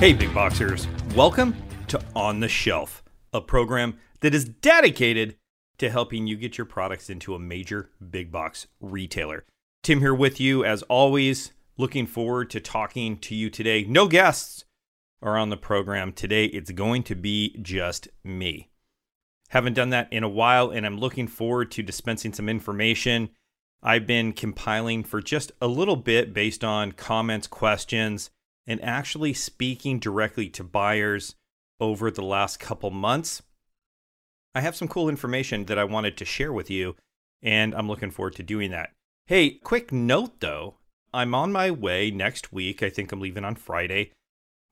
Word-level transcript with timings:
Hey, 0.00 0.14
big 0.14 0.32
boxers. 0.32 0.88
Welcome 1.14 1.54
to 1.88 2.00
On 2.16 2.40
the 2.40 2.48
Shelf, 2.48 3.04
a 3.34 3.42
program 3.42 3.98
that 4.20 4.34
is 4.34 4.46
dedicated 4.46 5.36
to 5.76 5.90
helping 5.90 6.26
you 6.26 6.36
get 6.36 6.56
your 6.56 6.64
products 6.64 7.10
into 7.10 7.34
a 7.34 7.38
major 7.38 7.90
big 8.10 8.32
box 8.32 8.66
retailer. 8.80 9.44
Tim 9.82 10.00
here 10.00 10.14
with 10.14 10.40
you, 10.40 10.64
as 10.64 10.82
always. 10.84 11.52
Looking 11.76 12.06
forward 12.06 12.48
to 12.48 12.60
talking 12.60 13.18
to 13.18 13.34
you 13.34 13.50
today. 13.50 13.84
No 13.84 14.08
guests 14.08 14.64
are 15.20 15.36
on 15.36 15.50
the 15.50 15.58
program 15.58 16.14
today. 16.14 16.46
It's 16.46 16.70
going 16.70 17.02
to 17.02 17.14
be 17.14 17.58
just 17.60 18.08
me. 18.24 18.70
Haven't 19.50 19.74
done 19.74 19.90
that 19.90 20.10
in 20.10 20.22
a 20.24 20.30
while, 20.30 20.70
and 20.70 20.86
I'm 20.86 20.98
looking 20.98 21.28
forward 21.28 21.70
to 21.72 21.82
dispensing 21.82 22.32
some 22.32 22.48
information. 22.48 23.28
I've 23.82 24.06
been 24.06 24.32
compiling 24.32 25.04
for 25.04 25.20
just 25.20 25.52
a 25.60 25.66
little 25.66 25.96
bit 25.96 26.32
based 26.32 26.64
on 26.64 26.92
comments, 26.92 27.46
questions, 27.46 28.30
and 28.66 28.82
actually 28.82 29.32
speaking 29.32 29.98
directly 29.98 30.48
to 30.50 30.64
buyers 30.64 31.34
over 31.80 32.10
the 32.10 32.24
last 32.24 32.60
couple 32.60 32.90
months. 32.90 33.42
I 34.54 34.60
have 34.60 34.76
some 34.76 34.88
cool 34.88 35.08
information 35.08 35.64
that 35.66 35.78
I 35.78 35.84
wanted 35.84 36.16
to 36.18 36.24
share 36.24 36.52
with 36.52 36.70
you, 36.70 36.96
and 37.42 37.74
I'm 37.74 37.88
looking 37.88 38.10
forward 38.10 38.34
to 38.36 38.42
doing 38.42 38.70
that. 38.72 38.90
Hey, 39.26 39.50
quick 39.50 39.92
note 39.92 40.40
though, 40.40 40.76
I'm 41.12 41.34
on 41.34 41.52
my 41.52 41.70
way 41.70 42.10
next 42.10 42.52
week. 42.52 42.82
I 42.82 42.90
think 42.90 43.12
I'm 43.12 43.20
leaving 43.20 43.44
on 43.44 43.54
Friday. 43.54 44.12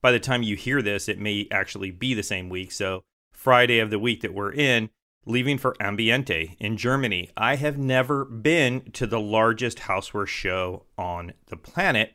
By 0.02 0.12
the 0.12 0.20
time 0.20 0.42
you 0.42 0.56
hear 0.56 0.82
this, 0.82 1.08
it 1.08 1.18
may 1.18 1.48
actually 1.50 1.90
be 1.90 2.14
the 2.14 2.22
same 2.22 2.48
week. 2.48 2.72
So, 2.72 3.02
Friday 3.32 3.78
of 3.78 3.90
the 3.90 3.98
week 3.98 4.20
that 4.22 4.34
we're 4.34 4.52
in, 4.52 4.90
leaving 5.26 5.58
for 5.58 5.74
Ambiente 5.80 6.56
in 6.58 6.76
Germany. 6.76 7.30
I 7.36 7.56
have 7.56 7.78
never 7.78 8.24
been 8.24 8.90
to 8.92 9.06
the 9.06 9.20
largest 9.20 9.78
houseware 9.78 10.26
show 10.26 10.86
on 10.96 11.34
the 11.46 11.56
planet 11.56 12.14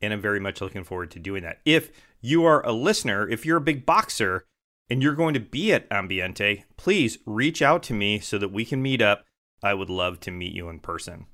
and 0.00 0.12
I'm 0.12 0.20
very 0.20 0.40
much 0.40 0.60
looking 0.60 0.84
forward 0.84 1.10
to 1.12 1.18
doing 1.18 1.42
that. 1.42 1.60
If 1.64 1.90
you 2.20 2.44
are 2.44 2.64
a 2.64 2.72
listener, 2.72 3.28
if 3.28 3.44
you're 3.44 3.58
a 3.58 3.62
big 3.62 3.84
boxer 3.86 4.44
and 4.88 5.02
you're 5.02 5.14
going 5.14 5.34
to 5.34 5.40
be 5.40 5.72
at 5.72 5.88
Ambiente, 5.90 6.64
please 6.76 7.18
reach 7.26 7.62
out 7.62 7.82
to 7.84 7.94
me 7.94 8.18
so 8.18 8.38
that 8.38 8.52
we 8.52 8.64
can 8.64 8.82
meet 8.82 9.00
up. 9.02 9.24
I 9.62 9.74
would 9.74 9.90
love 9.90 10.20
to 10.20 10.30
meet 10.30 10.54
you 10.54 10.68
in 10.68 10.80
person. 10.80 11.26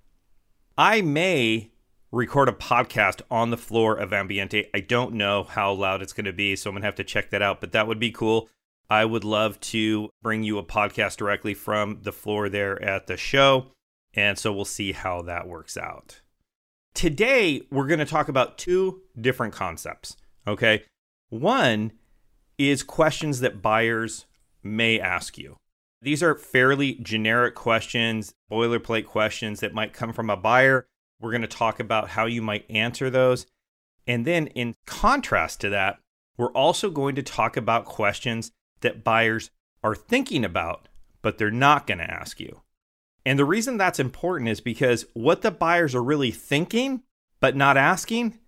I 0.76 1.00
may 1.00 1.70
record 2.12 2.48
a 2.48 2.52
podcast 2.52 3.22
on 3.30 3.50
the 3.50 3.56
floor 3.56 3.96
of 3.96 4.10
Ambiente. 4.10 4.66
I 4.74 4.80
don't 4.80 5.14
know 5.14 5.44
how 5.44 5.72
loud 5.72 6.02
it's 6.02 6.12
going 6.12 6.26
to 6.26 6.32
be, 6.32 6.56
so 6.56 6.70
I'm 6.70 6.74
going 6.74 6.82
to 6.82 6.86
have 6.86 6.94
to 6.96 7.04
check 7.04 7.30
that 7.30 7.42
out, 7.42 7.60
but 7.60 7.72
that 7.72 7.86
would 7.86 7.98
be 7.98 8.10
cool. 8.10 8.48
I 8.88 9.04
would 9.04 9.24
love 9.24 9.58
to 9.60 10.10
bring 10.22 10.42
you 10.42 10.58
a 10.58 10.64
podcast 10.64 11.16
directly 11.16 11.54
from 11.54 12.00
the 12.02 12.12
floor 12.12 12.48
there 12.48 12.80
at 12.82 13.06
the 13.06 13.16
show. 13.16 13.72
And 14.14 14.38
so 14.38 14.52
we'll 14.52 14.64
see 14.64 14.92
how 14.92 15.22
that 15.22 15.48
works 15.48 15.76
out. 15.76 16.20
Today, 16.96 17.60
we're 17.70 17.86
going 17.86 17.98
to 17.98 18.06
talk 18.06 18.30
about 18.30 18.56
two 18.56 19.02
different 19.20 19.52
concepts. 19.52 20.16
Okay. 20.46 20.84
One 21.28 21.92
is 22.56 22.82
questions 22.82 23.40
that 23.40 23.60
buyers 23.60 24.24
may 24.62 24.98
ask 24.98 25.36
you. 25.36 25.58
These 26.00 26.22
are 26.22 26.34
fairly 26.34 26.94
generic 26.94 27.54
questions, 27.54 28.32
boilerplate 28.50 29.04
questions 29.04 29.60
that 29.60 29.74
might 29.74 29.92
come 29.92 30.14
from 30.14 30.30
a 30.30 30.38
buyer. 30.38 30.86
We're 31.20 31.32
going 31.32 31.42
to 31.42 31.48
talk 31.48 31.80
about 31.80 32.08
how 32.08 32.24
you 32.24 32.40
might 32.40 32.64
answer 32.70 33.10
those. 33.10 33.44
And 34.06 34.24
then, 34.24 34.46
in 34.46 34.74
contrast 34.86 35.60
to 35.60 35.68
that, 35.68 35.98
we're 36.38 36.52
also 36.52 36.88
going 36.88 37.14
to 37.16 37.22
talk 37.22 37.58
about 37.58 37.84
questions 37.84 38.52
that 38.80 39.04
buyers 39.04 39.50
are 39.84 39.94
thinking 39.94 40.46
about, 40.46 40.88
but 41.20 41.36
they're 41.36 41.50
not 41.50 41.86
going 41.86 41.98
to 41.98 42.10
ask 42.10 42.40
you. 42.40 42.62
And 43.26 43.40
the 43.40 43.44
reason 43.44 43.76
that's 43.76 43.98
important 43.98 44.48
is 44.48 44.60
because 44.60 45.04
what 45.12 45.42
the 45.42 45.50
buyers 45.50 45.96
are 45.96 46.02
really 46.02 46.30
thinking 46.30 47.02
but 47.40 47.56
not 47.56 47.76
asking 47.76 48.38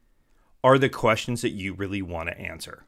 are 0.62 0.79
the 0.79 0.89
questions 0.89 1.43
that 1.43 1.51
you 1.51 1.75
really 1.75 2.01
want 2.01 2.29
to 2.29 2.39
answer. 2.39 2.87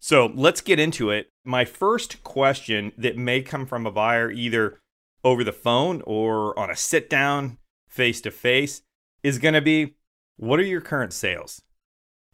So 0.00 0.32
let's 0.34 0.62
get 0.62 0.80
into 0.80 1.10
it. 1.10 1.28
My 1.44 1.66
first 1.66 2.24
question 2.24 2.92
that 2.96 3.18
may 3.18 3.42
come 3.42 3.66
from 3.66 3.86
a 3.86 3.92
buyer 3.92 4.30
either 4.30 4.80
over 5.22 5.44
the 5.44 5.52
phone 5.52 6.02
or 6.06 6.58
on 6.58 6.70
a 6.70 6.76
sit 6.76 7.10
down 7.10 7.58
face 7.86 8.22
to 8.22 8.30
face 8.30 8.80
is 9.22 9.38
going 9.38 9.54
to 9.54 9.60
be 9.60 9.96
What 10.38 10.58
are 10.58 10.64
your 10.64 10.80
current 10.80 11.12
sales? 11.12 11.60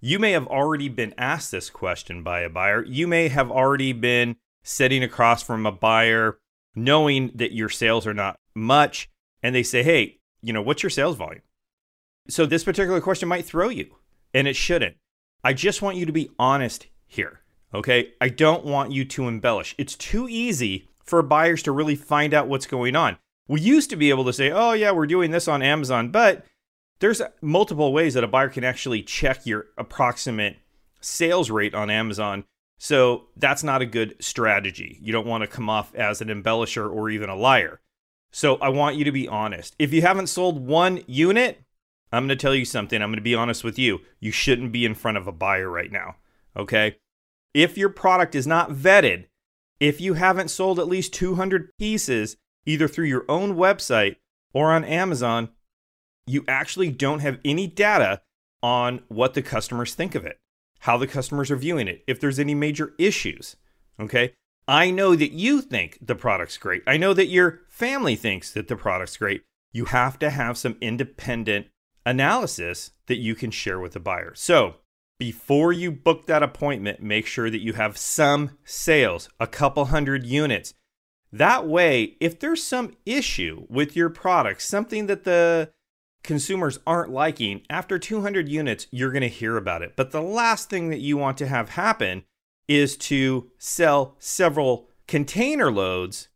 You 0.01 0.21
may 0.21 0.31
have 0.31 0.47
already 0.47 0.89
been 0.89 1.13
asked 1.19 1.51
this 1.51 1.71
question 1.71 2.23
by 2.23 2.43
a 2.43 2.49
buyer. 2.49 2.85
You 2.85 3.09
may 3.09 3.27
have 3.31 3.51
already 3.51 3.93
been 3.93 4.37
sitting 4.63 5.03
across 5.03 5.43
from 5.43 5.67
a 5.67 5.73
buyer 5.73 6.39
knowing 6.77 7.33
that 7.35 7.53
your 7.53 7.69
sales 7.69 8.07
are 8.07 8.15
not 8.15 8.39
much 8.55 9.11
and 9.43 9.55
they 9.55 9.63
say, 9.63 9.83
"Hey, 9.83 10.19
you 10.43 10.53
know, 10.53 10.63
what's 10.63 10.83
your 10.83 10.91
sales 10.91 11.17
volume?" 11.17 11.43
So 12.29 12.47
this 12.47 12.65
particular 12.65 13.01
question 13.01 13.29
might 13.29 13.45
throw 13.45 13.69
you 13.69 13.97
and 14.33 14.47
it 14.47 14.55
shouldn't. 14.55 14.97
I 15.43 15.53
just 15.53 15.83
want 15.83 15.97
you 15.97 16.07
to 16.07 16.13
be 16.13 16.31
honest 16.39 16.87
here. 17.07 17.41
Okay? 17.75 18.13
I 18.21 18.29
don't 18.29 18.65
want 18.65 18.93
you 18.93 19.05
to 19.05 19.29
embellish. 19.29 19.75
It's 19.79 19.97
too 19.97 20.29
easy 20.29 20.89
for 21.05 21.23
buyers 21.23 21.63
to 21.65 21.73
really 21.73 21.95
find 21.97 22.35
out 22.35 22.49
what's 22.49 22.67
going 22.67 22.97
on. 22.97 23.17
We 23.49 23.61
used 23.61 23.91
to 23.91 23.97
be 23.97 24.11
able 24.11 24.25
to 24.25 24.33
say, 24.33 24.51
"Oh 24.51 24.73
yeah, 24.73 24.91
we're 24.91 25.07
doing 25.07 25.31
this 25.31 25.47
on 25.47 25.63
Amazon," 25.63 26.11
but 26.11 26.45
there's 26.99 27.23
multiple 27.41 27.93
ways 27.93 28.15
that 28.15 28.25
a 28.25 28.29
buyer 28.29 28.49
can 28.49 28.65
actually 28.65 29.03
check 29.03 29.47
your 29.47 29.67
approximate 29.79 30.57
sales 31.01 31.51
rate 31.51 31.75
on 31.75 31.91
Amazon 31.91 32.45
so 32.79 33.29
that's 33.37 33.63
not 33.63 33.83
a 33.83 33.87
good 33.87 34.17
strategy. 34.21 34.99
You 35.01 35.13
don't 35.13 35.27
want 35.27 35.43
to 35.43 35.49
come 35.49 35.71
off 35.71 35.95
as 35.95 36.21
an 36.21 36.29
embellisher 36.29 36.91
or 36.91 37.09
even 37.11 37.31
a 37.31 37.37
liar. 37.37 37.81
So 38.31 38.57
I 38.57 38.69
want 38.69 38.97
you 38.97 39.05
to 39.05 39.13
be 39.13 39.29
honest. 39.29 39.75
If 39.79 39.93
you 39.93 40.03
haven't 40.03 40.27
sold 40.27 40.67
one 40.67 41.03
unit, 41.07 41.63
I'm 42.13 42.27
going 42.27 42.37
to 42.37 42.43
tell 42.43 42.55
you 42.55 42.65
something. 42.65 43.01
I'm 43.01 43.09
going 43.09 43.17
to 43.17 43.23
be 43.23 43.35
honest 43.35 43.65
with 43.65 43.79
you. 43.79 44.01
You 44.21 44.31
shouldn't 44.31 44.73
be 44.73 44.85
in 44.85 44.95
front 44.95 45.17
of 45.17 45.27
a 45.27 45.33
buyer 45.33 45.71
right 45.71 45.91
now. 45.91 46.17
Okay. 46.57 46.97
If 47.55 47.79
your 47.79 47.89
product 47.89 48.35
is 48.35 48.47
not 48.47 48.71
vetted, 48.71 49.27
if 49.81 50.01
you 50.01 50.15
haven't 50.15 50.49
sold 50.49 50.79
at 50.79 50.89
least 50.89 51.15
200 51.15 51.71
pieces, 51.79 52.37
either 52.67 52.89
through 52.89 53.07
your 53.07 53.25
own 53.29 53.57
website 53.57 54.17
or 54.53 54.73
on 54.73 54.85
Amazon, 54.85 55.49
you 56.27 56.45
actually 56.47 56.91
don't 56.91 57.21
have 57.21 57.39
any 57.45 57.67
data 57.67 58.21
on 58.63 59.03
what 59.09 59.35
the 59.35 59.43
customers 59.43 59.95
think 59.95 60.15
of 60.15 60.27
it 60.27 60.39
how 60.87 60.97
the 60.97 61.07
customers 61.07 61.51
are 61.51 61.57
viewing 61.57 61.89
it, 61.89 62.05
if 62.07 62.21
there's 62.21 62.39
any 62.39 62.55
major 62.55 62.95
issues. 62.97 63.57
Okay. 63.99 64.33
I 64.69 64.93
know 64.93 65.17
that 65.17 65.33
you 65.33 65.61
think 65.61 65.99
the 66.01 66.15
product's 66.15 66.59
great. 66.59 66.85
I 66.87 66.97
know 66.97 67.13
that 67.13 67.27
your 67.27 67.63
family 67.69 68.15
thinks 68.15 68.53
that 68.53 68.69
the 68.69 68.77
product's 68.77 69.17
great. 69.17 69.43
You 69.73 69.87
have 69.87 70.17
to 70.21 70.31
have 70.31 70.57
some 70.57 70.77
independent 70.81 71.67
analysis 72.05 72.93
that 73.07 73.17
you 73.17 73.35
can 73.35 73.51
share 73.51 73.81
with 73.81 73.95
the 73.95 74.01
buyer. 74.01 74.33
So, 74.37 74.77
before 75.19 75.73
you 75.73 75.91
book 75.91 76.27
that 76.27 76.45
appointment, 76.45 77.03
make 77.03 77.27
sure 77.27 77.51
that 77.51 77.63
you 77.63 77.73
have 77.73 77.99
some 77.99 78.57
sales, 78.65 79.29
a 79.41 79.49
couple 79.49 79.87
hundred 79.87 80.25
units. 80.25 80.73
That 81.33 81.67
way, 81.67 82.17
if 82.21 82.39
there's 82.39 82.63
some 82.63 82.95
issue 83.05 83.67
with 83.69 83.97
your 83.97 84.11
product, 84.11 84.63
something 84.63 85.07
that 85.07 85.25
the 85.25 85.73
consumers 86.27 86.79
aren't 86.87 87.11
liking, 87.11 87.63
after 87.71 87.99
200 87.99 88.49
units, 88.49 88.87
you're 88.91 89.13
going 89.13 89.23
to 89.23 89.29
hear 89.29 89.57
about 89.57 89.83
it. 89.83 89.95
But 89.97 90.11
the 90.11 90.21
last 90.21 90.69
thing 90.69 90.91
that 90.91 91.01
you 91.01 91.17
want 91.17 91.39
to 91.39 91.47
have 91.47 91.71
happen 91.71 92.25
is 92.69 92.97
to 92.97 93.51
sell 93.59 94.17
several 94.19 94.91
container 95.07 95.71
loads 95.71 96.29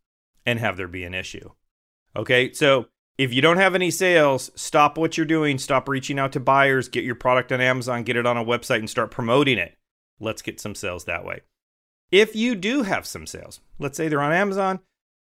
and 0.45 0.59
have 0.59 0.77
there 0.77 0.87
be 0.87 1.03
an 1.03 1.13
issue. 1.13 1.51
Okay, 2.15 2.51
so 2.53 2.87
if 3.17 3.33
you 3.33 3.41
don't 3.41 3.57
have 3.57 3.75
any 3.75 3.91
sales, 3.91 4.49
stop 4.55 4.97
what 4.97 5.17
you're 5.17 5.25
doing, 5.25 5.57
stop 5.57 5.87
reaching 5.87 6.17
out 6.17 6.31
to 6.31 6.39
buyers, 6.39 6.87
get 6.87 7.03
your 7.03 7.15
product 7.15 7.51
on 7.51 7.61
Amazon, 7.61 8.03
get 8.03 8.15
it 8.15 8.25
on 8.25 8.37
a 8.37 8.45
website, 8.45 8.79
and 8.79 8.89
start 8.89 9.11
promoting 9.11 9.57
it. 9.57 9.77
Let's 10.19 10.41
get 10.41 10.59
some 10.59 10.73
sales 10.73 11.05
that 11.05 11.25
way. 11.25 11.41
If 12.11 12.35
you 12.35 12.55
do 12.55 12.83
have 12.83 13.05
some 13.05 13.25
sales, 13.25 13.59
let's 13.79 13.97
say 13.97 14.07
they're 14.07 14.21
on 14.21 14.33
Amazon, 14.33 14.79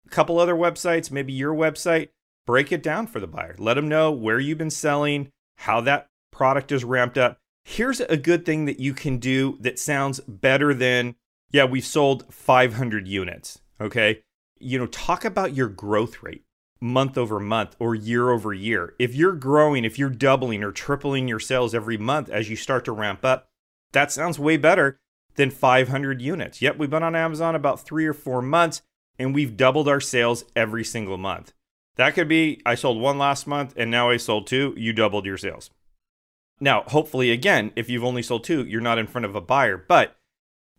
a 0.06 0.10
couple 0.10 0.38
other 0.38 0.54
websites, 0.54 1.10
maybe 1.10 1.32
your 1.32 1.54
website, 1.54 2.08
break 2.46 2.72
it 2.72 2.82
down 2.82 3.06
for 3.06 3.20
the 3.20 3.26
buyer. 3.26 3.54
Let 3.58 3.74
them 3.74 3.88
know 3.88 4.10
where 4.10 4.38
you've 4.38 4.58
been 4.58 4.70
selling, 4.70 5.32
how 5.58 5.80
that 5.82 6.08
product 6.30 6.72
is 6.72 6.84
ramped 6.84 7.18
up. 7.18 7.38
Here's 7.64 8.00
a 8.00 8.16
good 8.16 8.46
thing 8.46 8.64
that 8.66 8.78
you 8.78 8.94
can 8.94 9.18
do 9.18 9.58
that 9.60 9.78
sounds 9.78 10.20
better 10.20 10.72
than, 10.72 11.16
yeah, 11.50 11.64
we've 11.64 11.84
sold 11.84 12.32
500 12.32 13.08
units. 13.08 13.58
Okay. 13.80 14.22
You 14.58 14.78
know, 14.78 14.86
talk 14.86 15.24
about 15.24 15.54
your 15.54 15.68
growth 15.68 16.22
rate 16.22 16.44
month 16.80 17.18
over 17.18 17.40
month 17.40 17.74
or 17.78 17.94
year 17.94 18.30
over 18.30 18.52
year. 18.52 18.94
If 18.98 19.14
you're 19.14 19.32
growing, 19.32 19.84
if 19.84 19.98
you're 19.98 20.10
doubling 20.10 20.62
or 20.62 20.72
tripling 20.72 21.26
your 21.26 21.40
sales 21.40 21.74
every 21.74 21.96
month 21.96 22.28
as 22.28 22.48
you 22.48 22.56
start 22.56 22.84
to 22.84 22.92
ramp 22.92 23.24
up, 23.24 23.48
that 23.92 24.12
sounds 24.12 24.38
way 24.38 24.56
better 24.56 25.00
than 25.36 25.50
500 25.50 26.20
units. 26.20 26.62
Yep, 26.62 26.78
we've 26.78 26.90
been 26.90 27.02
on 27.02 27.16
Amazon 27.16 27.54
about 27.54 27.80
three 27.80 28.06
or 28.06 28.14
four 28.14 28.42
months 28.42 28.82
and 29.18 29.34
we've 29.34 29.56
doubled 29.56 29.88
our 29.88 30.00
sales 30.00 30.44
every 30.54 30.84
single 30.84 31.18
month. 31.18 31.52
That 31.96 32.14
could 32.14 32.28
be 32.28 32.60
I 32.64 32.74
sold 32.74 33.00
one 33.00 33.18
last 33.18 33.46
month 33.46 33.74
and 33.76 33.90
now 33.90 34.10
I 34.10 34.18
sold 34.18 34.46
two, 34.46 34.74
you 34.76 34.92
doubled 34.92 35.26
your 35.26 35.38
sales. 35.38 35.70
Now, 36.60 36.84
hopefully, 36.86 37.30
again, 37.30 37.72
if 37.76 37.90
you've 37.90 38.04
only 38.04 38.22
sold 38.22 38.44
two, 38.44 38.64
you're 38.64 38.80
not 38.80 38.98
in 38.98 39.06
front 39.06 39.26
of 39.26 39.34
a 39.34 39.40
buyer, 39.40 39.76
but 39.76 40.16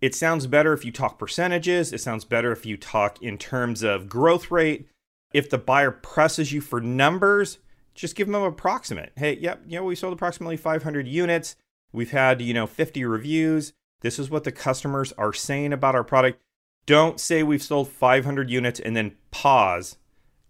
it 0.01 0.15
sounds 0.15 0.47
better 0.47 0.73
if 0.73 0.85
you 0.85 0.91
talk 0.91 1.19
percentages. 1.19 1.93
It 1.93 2.01
sounds 2.01 2.25
better 2.25 2.51
if 2.51 2.65
you 2.65 2.77
talk 2.77 3.21
in 3.21 3.37
terms 3.37 3.83
of 3.83 4.09
growth 4.09 4.49
rate. 4.49 4.87
If 5.33 5.49
the 5.49 5.57
buyer 5.57 5.91
presses 5.91 6.51
you 6.51 6.61
for 6.61 6.81
numbers, 6.81 7.59
just 7.93 8.15
give 8.15 8.27
them 8.27 8.35
an 8.35 8.43
approximate. 8.43 9.11
Hey, 9.15 9.37
yep, 9.37 9.63
you 9.67 9.77
know, 9.77 9.83
we 9.83 9.95
sold 9.95 10.13
approximately 10.13 10.57
500 10.57 11.07
units. 11.07 11.55
We've 11.91 12.11
had, 12.11 12.41
you 12.41 12.53
know, 12.53 12.67
50 12.67 13.05
reviews. 13.05 13.73
This 14.01 14.19
is 14.19 14.29
what 14.29 14.43
the 14.43 14.51
customers 14.51 15.13
are 15.13 15.33
saying 15.33 15.73
about 15.73 15.95
our 15.95 16.03
product. 16.03 16.41
Don't 16.85 17.19
say 17.19 17.43
we've 17.43 17.63
sold 17.63 17.89
500 17.89 18.49
units 18.49 18.79
and 18.79 18.95
then 18.95 19.15
pause 19.31 19.97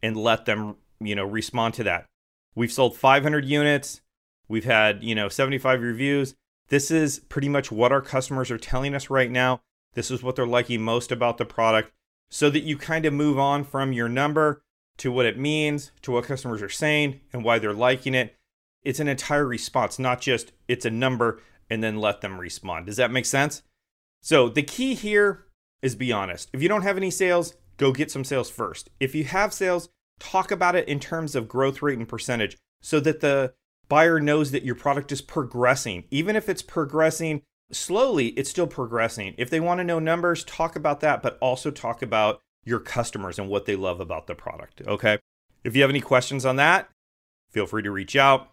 and 0.01 0.15
let 0.17 0.45
them, 0.45 0.75
you 0.99 1.15
know, 1.15 1.25
respond 1.25 1.73
to 1.75 1.83
that. 1.83 2.05
We've 2.55 2.71
sold 2.71 2.97
500 2.97 3.45
units. 3.45 4.01
We've 4.47 4.65
had, 4.65 5.03
you 5.03 5.15
know, 5.15 5.29
75 5.29 5.81
reviews. 5.81 6.33
This 6.69 6.91
is 6.91 7.19
pretty 7.19 7.49
much 7.49 7.71
what 7.71 7.91
our 7.91 8.01
customers 8.01 8.51
are 8.51 8.57
telling 8.57 8.93
us 8.93 9.09
right 9.09 9.31
now. 9.31 9.61
This 9.93 10.11
is 10.11 10.21
what 10.21 10.35
they're 10.35 10.45
liking 10.45 10.81
most 10.81 11.11
about 11.11 11.37
the 11.37 11.45
product 11.45 11.91
so 12.29 12.49
that 12.49 12.63
you 12.63 12.77
kind 12.77 13.05
of 13.05 13.13
move 13.13 13.39
on 13.39 13.63
from 13.63 13.93
your 13.93 14.09
number 14.09 14.61
to 14.97 15.11
what 15.11 15.25
it 15.25 15.37
means, 15.37 15.91
to 16.01 16.11
what 16.11 16.25
customers 16.25 16.61
are 16.61 16.69
saying 16.69 17.21
and 17.31 17.43
why 17.43 17.59
they're 17.59 17.73
liking 17.73 18.13
it. 18.13 18.35
It's 18.83 18.99
an 18.99 19.07
entire 19.07 19.45
response, 19.45 19.99
not 19.99 20.21
just 20.21 20.51
it's 20.67 20.85
a 20.85 20.89
number 20.89 21.41
and 21.69 21.83
then 21.83 21.97
let 21.97 22.21
them 22.21 22.39
respond. 22.39 22.85
Does 22.85 22.97
that 22.97 23.11
make 23.11 23.25
sense? 23.25 23.61
So 24.21 24.49
the 24.49 24.63
key 24.63 24.93
here 24.93 25.45
is 25.81 25.95
be 25.95 26.11
honest. 26.11 26.49
If 26.53 26.61
you 26.61 26.69
don't 26.69 26.81
have 26.81 26.97
any 26.97 27.11
sales, 27.11 27.53
go 27.77 27.91
get 27.91 28.11
some 28.11 28.23
sales 28.23 28.49
first. 28.49 28.89
If 28.99 29.15
you 29.15 29.23
have 29.23 29.53
sales, 29.53 29.89
talk 30.19 30.51
about 30.51 30.75
it 30.75 30.87
in 30.87 30.99
terms 30.99 31.35
of 31.35 31.47
growth 31.47 31.81
rate 31.81 31.97
and 31.97 32.07
percentage 32.07 32.57
so 32.81 32.99
that 32.99 33.21
the 33.21 33.53
buyer 33.87 34.19
knows 34.19 34.51
that 34.51 34.63
your 34.63 34.75
product 34.75 35.11
is 35.11 35.21
progressing. 35.21 36.03
Even 36.11 36.35
if 36.35 36.49
it's 36.49 36.61
progressing 36.61 37.41
slowly, 37.71 38.27
it's 38.29 38.49
still 38.49 38.67
progressing. 38.67 39.33
If 39.37 39.49
they 39.49 39.59
want 39.59 39.79
to 39.79 39.83
know 39.83 39.99
numbers, 39.99 40.43
talk 40.43 40.75
about 40.75 40.99
that, 41.01 41.21
but 41.21 41.37
also 41.39 41.71
talk 41.71 42.01
about 42.01 42.41
your 42.63 42.79
customers 42.79 43.39
and 43.39 43.49
what 43.49 43.65
they 43.65 43.75
love 43.75 43.99
about 43.99 44.27
the 44.27 44.35
product. 44.35 44.81
Okay. 44.85 45.19
If 45.63 45.75
you 45.75 45.81
have 45.81 45.89
any 45.89 46.01
questions 46.01 46.45
on 46.45 46.57
that, 46.57 46.89
feel 47.49 47.65
free 47.65 47.83
to 47.83 47.91
reach 47.91 48.15
out. 48.15 48.51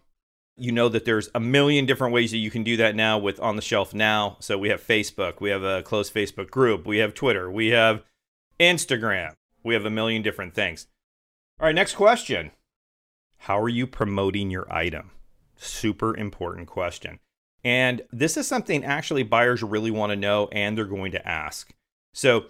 You 0.57 0.71
know 0.71 0.87
that 0.87 1.03
there's 1.03 1.29
a 1.35 1.39
million 1.39 1.85
different 1.85 2.13
ways 2.13 2.31
that 2.31 2.37
you 2.37 2.49
can 2.49 2.63
do 2.63 2.77
that 2.77 2.95
now 2.95 3.17
with 3.17 3.39
On 3.41 3.57
the 3.57 3.61
Shelf 3.61 3.93
Now. 3.93 4.37
So 4.39 4.57
we 4.57 4.69
have 4.69 4.81
Facebook, 4.81 5.41
we 5.41 5.49
have 5.49 5.63
a 5.63 5.83
closed 5.83 6.13
Facebook 6.13 6.49
group, 6.49 6.85
we 6.85 6.99
have 6.99 7.13
Twitter, 7.13 7.51
we 7.51 7.67
have 7.69 8.03
Instagram, 8.59 9.33
we 9.63 9.73
have 9.73 9.85
a 9.85 9.89
million 9.89 10.21
different 10.21 10.53
things. 10.53 10.87
All 11.59 11.67
right, 11.67 11.75
next 11.75 11.95
question. 11.95 12.51
How 13.39 13.59
are 13.59 13.69
you 13.69 13.87
promoting 13.87 14.49
your 14.49 14.71
item? 14.71 15.11
Super 15.55 16.15
important 16.15 16.67
question. 16.67 17.19
And 17.63 18.03
this 18.11 18.37
is 18.37 18.47
something 18.47 18.83
actually 18.83 19.23
buyers 19.23 19.63
really 19.63 19.91
want 19.91 20.11
to 20.11 20.15
know 20.15 20.47
and 20.51 20.77
they're 20.77 20.85
going 20.85 21.11
to 21.13 21.27
ask. 21.27 21.73
So 22.13 22.45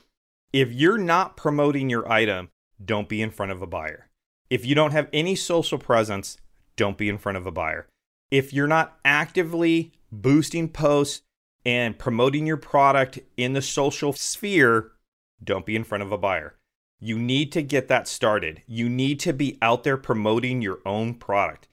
if 0.51 0.71
you're 0.71 0.97
not 0.97 1.37
promoting 1.37 1.89
your 1.89 2.09
item, 2.11 2.49
don't 2.83 3.09
be 3.09 3.21
in 3.21 3.31
front 3.31 3.51
of 3.51 3.61
a 3.61 3.67
buyer. 3.67 4.09
If 4.49 4.65
you 4.65 4.75
don't 4.75 4.91
have 4.91 5.09
any 5.11 5.35
social 5.35 5.77
presence, 5.77 6.37
don't 6.75 6.97
be 6.97 7.09
in 7.09 7.17
front 7.17 7.37
of 7.37 7.45
a 7.45 7.51
buyer. 7.51 7.87
If 8.29 8.53
you're 8.53 8.67
not 8.67 8.99
actively 9.05 9.93
boosting 10.11 10.69
posts 10.69 11.21
and 11.65 11.97
promoting 11.97 12.45
your 12.45 12.57
product 12.57 13.19
in 13.37 13.53
the 13.53 13.61
social 13.61 14.13
sphere, 14.13 14.91
don't 15.43 15.65
be 15.65 15.75
in 15.75 15.83
front 15.83 16.03
of 16.03 16.11
a 16.11 16.17
buyer. 16.17 16.55
You 16.99 17.19
need 17.19 17.51
to 17.51 17.61
get 17.61 17.87
that 17.89 18.07
started. 18.07 18.61
You 18.65 18.89
need 18.89 19.19
to 19.21 19.33
be 19.33 19.57
out 19.61 19.83
there 19.83 19.97
promoting 19.97 20.61
your 20.61 20.79
own 20.85 21.15
product. 21.15 21.67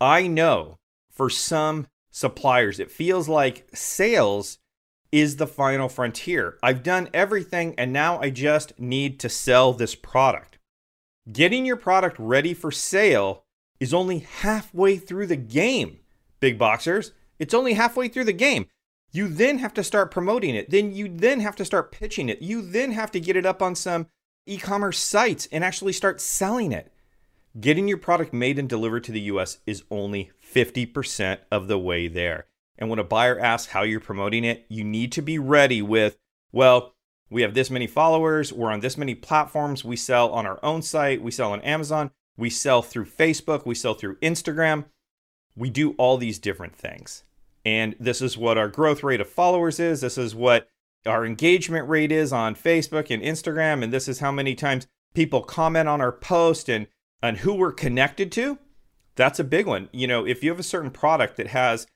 I 0.00 0.26
know 0.26 0.78
for 1.10 1.30
some 1.30 1.86
suppliers, 2.10 2.78
it 2.78 2.90
feels 2.90 3.28
like 3.28 3.68
sales 3.74 4.58
is 5.12 5.36
the 5.36 5.46
final 5.46 5.88
frontier. 5.88 6.56
I've 6.62 6.82
done 6.82 7.08
everything 7.12 7.74
and 7.76 7.92
now 7.92 8.20
I 8.20 8.30
just 8.30 8.78
need 8.78 9.18
to 9.20 9.28
sell 9.28 9.72
this 9.72 9.94
product. 9.94 10.58
Getting 11.30 11.66
your 11.66 11.76
product 11.76 12.16
ready 12.18 12.54
for 12.54 12.70
sale 12.70 13.44
is 13.78 13.94
only 13.94 14.20
halfway 14.20 14.96
through 14.96 15.26
the 15.26 15.36
game, 15.36 15.98
big 16.38 16.58
boxers. 16.58 17.12
It's 17.38 17.54
only 17.54 17.74
halfway 17.74 18.08
through 18.08 18.24
the 18.24 18.32
game. 18.32 18.66
You 19.12 19.28
then 19.28 19.58
have 19.58 19.74
to 19.74 19.84
start 19.84 20.10
promoting 20.10 20.54
it. 20.54 20.70
Then 20.70 20.92
you 20.92 21.08
then 21.08 21.40
have 21.40 21.56
to 21.56 21.64
start 21.64 21.92
pitching 21.92 22.28
it. 22.28 22.42
You 22.42 22.62
then 22.62 22.92
have 22.92 23.10
to 23.12 23.20
get 23.20 23.36
it 23.36 23.46
up 23.46 23.60
on 23.60 23.74
some 23.74 24.06
e-commerce 24.46 24.98
sites 24.98 25.48
and 25.50 25.64
actually 25.64 25.92
start 25.92 26.20
selling 26.20 26.72
it. 26.72 26.92
Getting 27.58 27.88
your 27.88 27.98
product 27.98 28.32
made 28.32 28.58
and 28.58 28.68
delivered 28.68 29.02
to 29.04 29.12
the 29.12 29.20
US 29.22 29.58
is 29.66 29.82
only 29.90 30.30
50% 30.40 31.38
of 31.50 31.66
the 31.66 31.78
way 31.78 32.06
there. 32.06 32.46
And 32.78 32.88
when 32.88 33.00
a 33.00 33.04
buyer 33.04 33.38
asks 33.38 33.72
how 33.72 33.82
you're 33.82 34.00
promoting 34.00 34.44
it, 34.44 34.64
you 34.68 34.84
need 34.84 35.12
to 35.12 35.22
be 35.22 35.38
ready 35.38 35.82
with, 35.82 36.16
well, 36.52 36.94
we 37.28 37.42
have 37.42 37.54
this 37.54 37.70
many 37.70 37.86
followers, 37.86 38.52
we're 38.52 38.72
on 38.72 38.80
this 38.80 38.96
many 38.96 39.14
platforms, 39.14 39.84
we 39.84 39.96
sell 39.96 40.30
on 40.30 40.46
our 40.46 40.58
own 40.62 40.82
site, 40.82 41.22
we 41.22 41.30
sell 41.30 41.52
on 41.52 41.60
Amazon, 41.60 42.10
we 42.36 42.50
sell 42.50 42.82
through 42.82 43.04
Facebook, 43.04 43.66
we 43.66 43.74
sell 43.74 43.94
through 43.94 44.16
Instagram. 44.16 44.86
We 45.56 45.68
do 45.68 45.92
all 45.92 46.16
these 46.16 46.38
different 46.38 46.74
things. 46.74 47.24
And 47.64 47.94
this 48.00 48.22
is 48.22 48.38
what 48.38 48.58
our 48.58 48.68
growth 48.68 49.02
rate 49.02 49.20
of 49.20 49.28
followers 49.28 49.78
is. 49.78 50.00
This 50.00 50.16
is 50.16 50.34
what 50.34 50.68
our 51.06 51.24
engagement 51.24 51.88
rate 51.88 52.12
is 52.12 52.32
on 52.32 52.54
Facebook 52.54 53.10
and 53.10 53.22
Instagram. 53.22 53.82
And 53.82 53.92
this 53.92 54.08
is 54.08 54.20
how 54.20 54.32
many 54.32 54.54
times 54.54 54.86
people 55.14 55.42
comment 55.42 55.88
on 55.88 56.00
our 56.00 56.12
post 56.12 56.68
and, 56.68 56.86
and 57.22 57.38
who 57.38 57.54
we're 57.54 57.72
connected 57.72 58.32
to. 58.32 58.58
That's 59.16 59.38
a 59.38 59.44
big 59.44 59.66
one. 59.66 59.88
You 59.92 60.06
know, 60.06 60.26
if 60.26 60.42
you 60.42 60.50
have 60.50 60.58
a 60.58 60.64
certain 60.64 60.90
product 60.90 61.36
that 61.36 61.48
has 61.48 61.86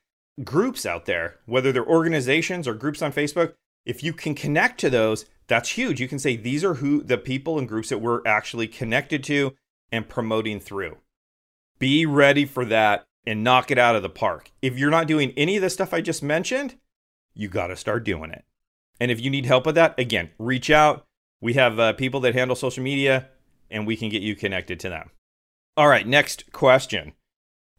groups 0.43 0.85
out 0.85 1.07
there, 1.07 1.39
whether 1.47 1.73
they're 1.73 1.87
organizations 1.87 2.67
or 2.67 2.75
groups 2.75 3.03
on 3.03 3.13
Facebook, 3.13 3.55
if 3.87 4.03
you 4.03 4.13
can 4.13 4.35
connect 4.35 4.81
to 4.81 4.91
those, 4.91 5.27
that's 5.47 5.71
huge. 5.71 6.01
You 6.01 6.09
can 6.09 6.19
say 6.19 6.37
these 6.37 6.65
are 6.65 6.75
who 6.75 7.03
the 7.03 7.19
people 7.19 7.59
and 7.59 7.69
groups 7.69 7.91
that 7.91 7.99
we're 7.99 8.27
actually 8.27 8.67
connected 8.67 9.23
to 9.25 9.55
and 9.93 10.09
promoting 10.09 10.61
through. 10.61 10.97
Be 11.79 12.07
ready 12.07 12.47
for 12.47 12.65
that 12.65 13.07
and 13.27 13.45
knock 13.45 13.71
it 13.71 13.79
out 13.79 13.97
of 13.97 14.03
the 14.03 14.09
park. 14.09 14.51
If 14.63 14.79
you're 14.79 14.91
not 14.91 15.07
doing 15.07 15.33
any 15.37 15.57
of 15.57 15.63
the 15.63 15.71
stuff 15.71 15.95
I 15.95 16.01
just 16.01 16.23
mentioned, 16.23 16.77
you 17.35 17.49
got 17.49 17.69
to 17.69 17.77
start 17.77 18.05
doing 18.05 18.31
it. 18.31 18.45
And 19.01 19.11
if 19.11 19.21
you 19.21 19.31
need 19.31 19.47
help 19.47 19.67
with 19.67 19.75
that, 19.75 19.99
again, 19.99 20.31
reach 20.39 20.71
out. 20.71 21.05
We 21.41 21.55
have 21.55 21.79
uh, 21.79 21.93
people 21.95 22.21
that 22.21 22.35
handle 22.35 22.57
social 22.57 22.83
media 22.83 23.29
and 23.71 23.87
we 23.87 23.97
can 23.97 24.09
get 24.09 24.23
you 24.23 24.37
connected 24.37 24.79
to 24.81 24.89
them. 24.89 25.11
All 25.77 25.89
right, 25.89 26.07
next 26.07 26.53
question 26.53 27.13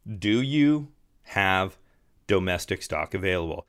Do 0.06 0.42
you 0.42 0.88
have 1.22 1.78
domestic 2.26 2.82
stock 2.82 3.14
available? 3.14 3.66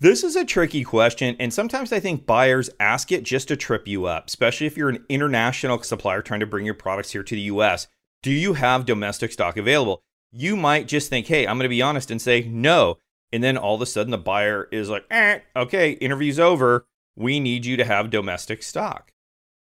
This 0.00 0.22
is 0.22 0.36
a 0.36 0.44
tricky 0.44 0.84
question, 0.84 1.34
and 1.40 1.52
sometimes 1.52 1.92
I 1.92 1.98
think 1.98 2.24
buyers 2.24 2.70
ask 2.78 3.10
it 3.10 3.24
just 3.24 3.48
to 3.48 3.56
trip 3.56 3.88
you 3.88 4.06
up, 4.06 4.28
especially 4.28 4.68
if 4.68 4.76
you're 4.76 4.90
an 4.90 5.04
international 5.08 5.82
supplier 5.82 6.22
trying 6.22 6.38
to 6.38 6.46
bring 6.46 6.64
your 6.64 6.74
products 6.74 7.10
here 7.10 7.24
to 7.24 7.34
the 7.34 7.40
US. 7.42 7.88
Do 8.22 8.30
you 8.30 8.52
have 8.52 8.86
domestic 8.86 9.32
stock 9.32 9.56
available? 9.56 10.02
You 10.30 10.56
might 10.56 10.88
just 10.88 11.08
think, 11.08 11.26
hey, 11.26 11.46
I'm 11.46 11.56
going 11.56 11.64
to 11.64 11.68
be 11.68 11.82
honest 11.82 12.10
and 12.10 12.20
say 12.20 12.42
no. 12.42 12.98
And 13.32 13.42
then 13.42 13.56
all 13.56 13.74
of 13.74 13.82
a 13.82 13.86
sudden 13.86 14.10
the 14.10 14.18
buyer 14.18 14.68
is 14.70 14.88
like, 14.88 15.04
eh, 15.10 15.40
okay, 15.54 15.92
interview's 15.92 16.38
over. 16.38 16.84
We 17.16 17.40
need 17.40 17.66
you 17.66 17.76
to 17.76 17.84
have 17.84 18.10
domestic 18.10 18.62
stock. 18.62 19.12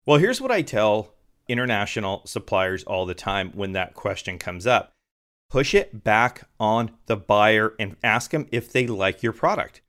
Well, 0.07 0.19
here's 0.19 0.41
what 0.41 0.51
I 0.51 0.63
tell 0.63 1.15
international 1.49 2.23
suppliers 2.27 2.85
all 2.85 3.07
the 3.07 3.15
time 3.15 3.53
when 3.55 3.73
that 3.73 3.95
question 3.95 4.39
comes 4.39 4.67
up 4.67 4.95
push 5.55 5.73
it 5.73 6.03
back 6.03 6.49
on 6.59 6.91
the 7.07 7.17
buyer 7.17 7.75
and 7.79 7.97
ask 8.03 8.33
them 8.33 8.49
if 8.51 8.73
they 8.73 8.89
like 8.89 9.23
your 9.23 9.33
product. 9.33 9.83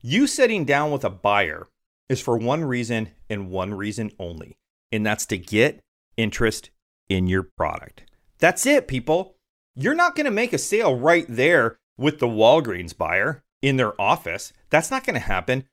You 0.00 0.26
sitting 0.26 0.64
down 0.64 0.90
with 0.90 1.04
a 1.04 1.10
buyer 1.10 1.68
is 2.08 2.22
for 2.22 2.38
one 2.38 2.64
reason 2.64 3.10
and 3.28 3.50
one 3.50 3.74
reason 3.74 4.12
only, 4.18 4.56
and 4.90 5.04
that's 5.04 5.26
to 5.26 5.36
get 5.36 5.80
interest 6.16 6.70
in 7.10 7.26
your 7.26 7.42
product. 7.42 8.04
That's 8.38 8.64
it, 8.64 8.88
people. 8.88 9.36
You're 9.80 9.94
not 9.94 10.14
going 10.14 10.26
to 10.26 10.30
make 10.30 10.52
a 10.52 10.58
sale 10.58 10.94
right 10.94 11.24
there 11.26 11.78
with 11.96 12.18
the 12.18 12.26
Walgreens 12.26 12.96
buyer 12.96 13.42
in 13.62 13.78
their 13.78 13.98
office. 13.98 14.52
That's 14.68 14.90
not 14.90 15.06
going 15.06 15.14
to 15.14 15.20
happen. 15.20 15.64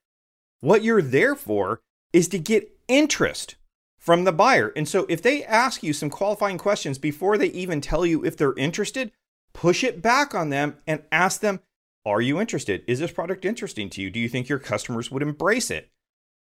What 0.61 0.81
you're 0.81 1.01
there 1.01 1.35
for 1.35 1.81
is 2.13 2.29
to 2.29 2.39
get 2.39 2.71
interest 2.87 3.55
from 3.97 4.23
the 4.23 4.31
buyer. 4.31 4.71
And 4.77 4.87
so 4.87 5.05
if 5.09 5.21
they 5.21 5.43
ask 5.43 5.83
you 5.83 5.91
some 5.91 6.09
qualifying 6.09 6.57
questions 6.57 6.97
before 6.97 7.37
they 7.37 7.47
even 7.47 7.81
tell 7.81 8.05
you 8.05 8.23
if 8.23 8.37
they're 8.37 8.55
interested, 8.55 9.11
push 9.51 9.83
it 9.83 10.01
back 10.01 10.33
on 10.33 10.51
them 10.51 10.77
and 10.87 11.03
ask 11.11 11.41
them 11.41 11.59
are 12.05 12.21
you 12.21 12.39
interested? 12.39 12.85
Is 12.87 12.99
this 12.99 13.11
product 13.11 13.43
interesting 13.43 13.89
to 13.89 14.01
you? 14.01 14.09
Do 14.09 14.21
you 14.21 14.29
think 14.29 14.47
your 14.47 14.59
customers 14.59 15.11
would 15.11 15.21
embrace 15.21 15.69
it? 15.69 15.91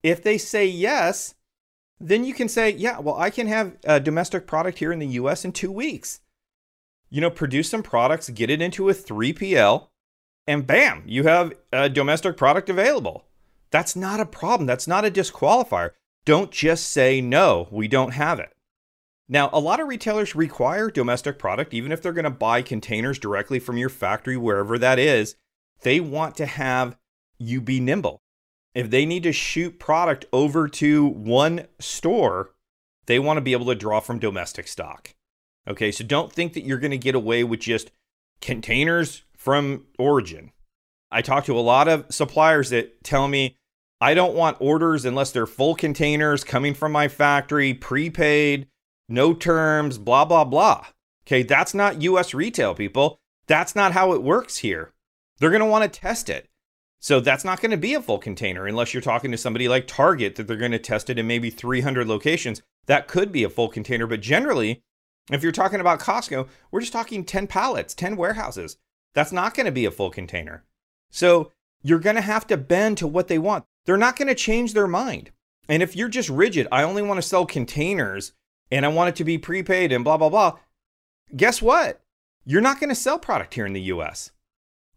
If 0.03 0.23
they 0.23 0.37
say 0.37 0.67
yes, 0.67 1.35
then 1.99 2.25
you 2.25 2.35
can 2.35 2.51
say, 2.51 2.69
yeah, 2.73 2.99
well, 2.99 3.17
I 3.17 3.31
can 3.31 3.47
have 3.47 3.79
a 3.85 3.99
domestic 3.99 4.47
product 4.47 4.81
here 4.81 4.93
in 4.93 4.99
the 4.99 5.07
US 5.07 5.47
in 5.47 5.53
two 5.53 5.73
weeks. 5.73 6.21
You 7.15 7.21
know, 7.21 7.31
produce 7.31 7.71
some 7.71 7.85
products, 7.85 8.29
get 8.29 8.51
it 8.51 8.61
into 8.61 8.89
a 8.89 8.93
3PL, 8.93 9.87
and 10.49 10.67
bam, 10.67 11.05
you 11.07 11.23
have 11.23 11.53
a 11.73 11.89
domestic 11.89 12.37
product 12.37 12.69
available. 12.69 13.25
That's 13.71 13.95
not 13.95 14.19
a 14.19 14.27
problem. 14.27 14.67
That's 14.67 14.89
not 14.89 15.05
a 15.05 15.13
disqualifier. 15.13 15.91
Don't 16.25 16.51
just 16.51 16.89
say, 16.89 17.21
no, 17.21 17.69
we 17.71 17.87
don't 17.87 18.15
have 18.15 18.41
it. 18.41 18.53
Now, 19.29 19.49
a 19.53 19.61
lot 19.61 19.79
of 19.79 19.87
retailers 19.87 20.35
require 20.35 20.91
domestic 20.91 21.39
product, 21.39 21.73
even 21.73 21.93
if 21.93 22.03
they're 22.03 22.13
going 22.13 22.25
to 22.25 22.31
buy 22.31 22.63
containers 22.63 23.21
directly 23.21 23.61
from 23.61 23.77
your 23.77 23.91
factory, 23.91 24.37
wherever 24.37 24.77
that 24.77 24.99
is. 24.99 25.37
They 25.83 26.01
want 26.01 26.37
to 26.39 26.47
have 26.47 26.97
you 27.39 27.61
be 27.61 27.79
nimble. 27.79 28.23
If 28.75 28.91
they 28.91 29.07
need 29.07 29.23
to 29.23 29.33
shoot 29.33 29.79
product 29.79 30.25
over 30.33 30.67
to 30.67 31.07
one 31.07 31.69
store, 31.79 32.51
they 33.07 33.21
want 33.21 33.37
to 33.37 33.41
be 33.41 33.53
able 33.53 33.67
to 33.67 33.77
draw 33.77 34.01
from 34.01 34.19
domestic 34.19 34.67
stock. 34.67 35.14
Okay, 35.69 35.91
so 35.91 36.05
don't 36.05 36.33
think 36.33 36.53
that 36.53 36.65
you're 36.65 36.79
going 36.79 36.91
to 36.91 36.99
get 36.99 37.15
away 37.15 37.45
with 37.45 37.61
just 37.61 37.91
containers 38.41 39.23
from 39.37 39.87
origin. 39.99 40.53
I 41.11 41.23
talk 41.23 41.45
to 41.45 41.59
a 41.59 41.61
lot 41.61 41.89
of 41.89 42.07
suppliers 42.11 42.71
that 42.71 43.03
tell 43.05 43.29
me, 43.29 43.57
I 44.01 44.15
don't 44.15 44.35
want 44.35 44.57
orders 44.61 45.05
unless 45.05 45.31
they're 45.31 45.47
full 45.47 45.75
containers 45.75 46.45
coming 46.45 46.75
from 46.75 46.93
my 46.93 47.09
factory, 47.09 47.73
prepaid, 47.73 48.67
no 49.09 49.33
terms, 49.33 49.97
blah, 49.97 50.25
blah, 50.25 50.45
blah. 50.45 50.87
Okay, 51.27 51.43
that's 51.43 51.73
not 51.73 52.03
US 52.03 52.35
retail, 52.35 52.75
people. 52.75 53.19
That's 53.47 53.75
not 53.75 53.93
how 53.93 54.13
it 54.13 54.23
works 54.23 54.59
here. 54.59 54.93
They're 55.39 55.51
going 55.51 55.61
to 55.61 55.67
want 55.67 55.91
to 55.91 56.01
test 56.01 56.29
it. 56.29 56.49
So 57.01 57.21
that's 57.21 57.45
not 57.45 57.61
going 57.61 57.71
to 57.71 57.77
be 57.77 57.95
a 57.95 58.01
full 58.01 58.19
container 58.19 58.67
unless 58.67 58.95
you're 58.95 59.03
talking 59.03 59.31
to 59.31 59.39
somebody 59.39 59.69
like 59.69 59.87
Target 59.87 60.37
that 60.37 60.47
they're 60.47 60.57
going 60.57 60.73
to 60.73 60.79
test 60.79 61.11
it 61.11 61.19
in 61.19 61.27
maybe 61.27 61.51
300 61.51 62.07
locations. 62.07 62.63
That 62.87 63.09
could 63.09 63.31
be 63.31 63.45
a 63.45 63.51
full 63.51 63.69
container, 63.69 64.07
but 64.07 64.23
generally, 64.23 64.83
if 65.31 65.43
you're 65.43 65.53
talking 65.53 65.81
about 65.81 66.01
Costco, 66.01 66.49
we're 66.71 66.81
just 66.81 66.93
talking 66.93 67.25
10 67.25 67.47
pallets, 67.47 67.95
10 67.95 68.17
warehouses. 68.17 68.77
That's 69.15 69.33
not 69.33 69.55
going 69.55 69.67
to 69.67 69.73
be 69.73 69.85
a 69.85 69.91
full 69.91 70.11
container. 70.11 70.65
So 71.11 71.51
you're 71.83 71.99
going 71.99 72.17
to 72.17 72.23
have 72.23 72.47
to 72.49 72.57
bend 72.57 72.99
to 72.99 73.07
what 73.07 73.29
they 73.29 73.39
want. 73.39 73.65
They're 73.87 73.97
not 73.97 74.17
going 74.17 74.29
to 74.29 74.35
change 74.35 74.73
their 74.73 74.87
mind. 74.87 75.31
And 75.69 75.83
if 75.83 75.97
you're 75.97 76.09
just 76.09 76.29
rigid, 76.29 76.69
I 76.71 76.83
only 76.83 77.03
want 77.03 77.19
to 77.19 77.27
sell 77.27 77.47
containers 77.47 78.33
and 78.71 78.85
I 78.85 78.89
want 78.89 79.11
it 79.11 79.17
to 79.17 79.25
be 79.25 79.39
prepaid 79.39 79.93
and 79.93 80.05
blah, 80.05 80.17
blah, 80.17 80.29
blah, 80.29 80.59
guess 81.35 81.63
what? 81.63 82.03
You're 82.45 82.61
not 82.61 82.81
going 82.81 82.91
to 82.91 82.95
sell 82.95 83.19
product 83.19 83.55
here 83.55 83.67
in 83.67 83.73
the 83.73 83.81
US. 83.83 84.31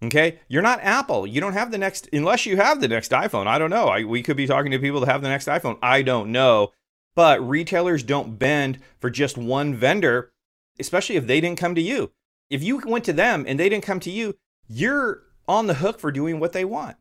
Okay. 0.04 0.40
You're 0.48 0.62
not 0.62 0.82
Apple. 0.82 1.26
You 1.26 1.42
don't 1.42 1.54
have 1.54 1.72
the 1.72 1.78
next, 1.78 2.10
unless 2.12 2.46
you 2.46 2.58
have 2.58 2.82
the 2.82 2.88
next 2.88 3.12
iPhone. 3.12 3.48
I 3.48 3.58
don't 3.58 3.70
know. 3.70 3.88
I, 3.88 4.04
we 4.04 4.22
could 4.22 4.38
be 4.38 4.48
talking 4.48 4.72
to 4.72 4.80
people 4.80 5.00
that 5.00 5.12
have 5.12 5.22
the 5.22 5.30
next 5.30 5.48
iPhone. 5.48 5.78
I 5.82 6.02
don't 6.02 6.32
know. 6.32 6.72
But 7.18 7.42
retailers 7.42 8.04
don't 8.04 8.38
bend 8.38 8.78
for 9.00 9.10
just 9.10 9.40
one 9.40 9.74
vendor, 9.74 10.32
especially 10.80 11.16
if 11.16 11.26
they 11.26 11.42
didn't 11.42 11.58
come 11.58 11.74
to 11.74 11.82
you. 11.82 12.12
If 12.52 12.62
you 12.62 12.78
went 12.86 13.06
to 13.06 13.14
them 13.14 13.44
and 13.48 13.60
they 13.60 13.70
didn't 13.70 13.86
come 13.86 14.00
to 14.02 14.12
you, 14.12 14.36
you're 14.68 15.24
on 15.48 15.66
the 15.66 15.74
hook 15.74 16.00
for 16.00 16.12
doing 16.12 16.40
what 16.40 16.54
they 16.54 16.64
want. 16.64 16.98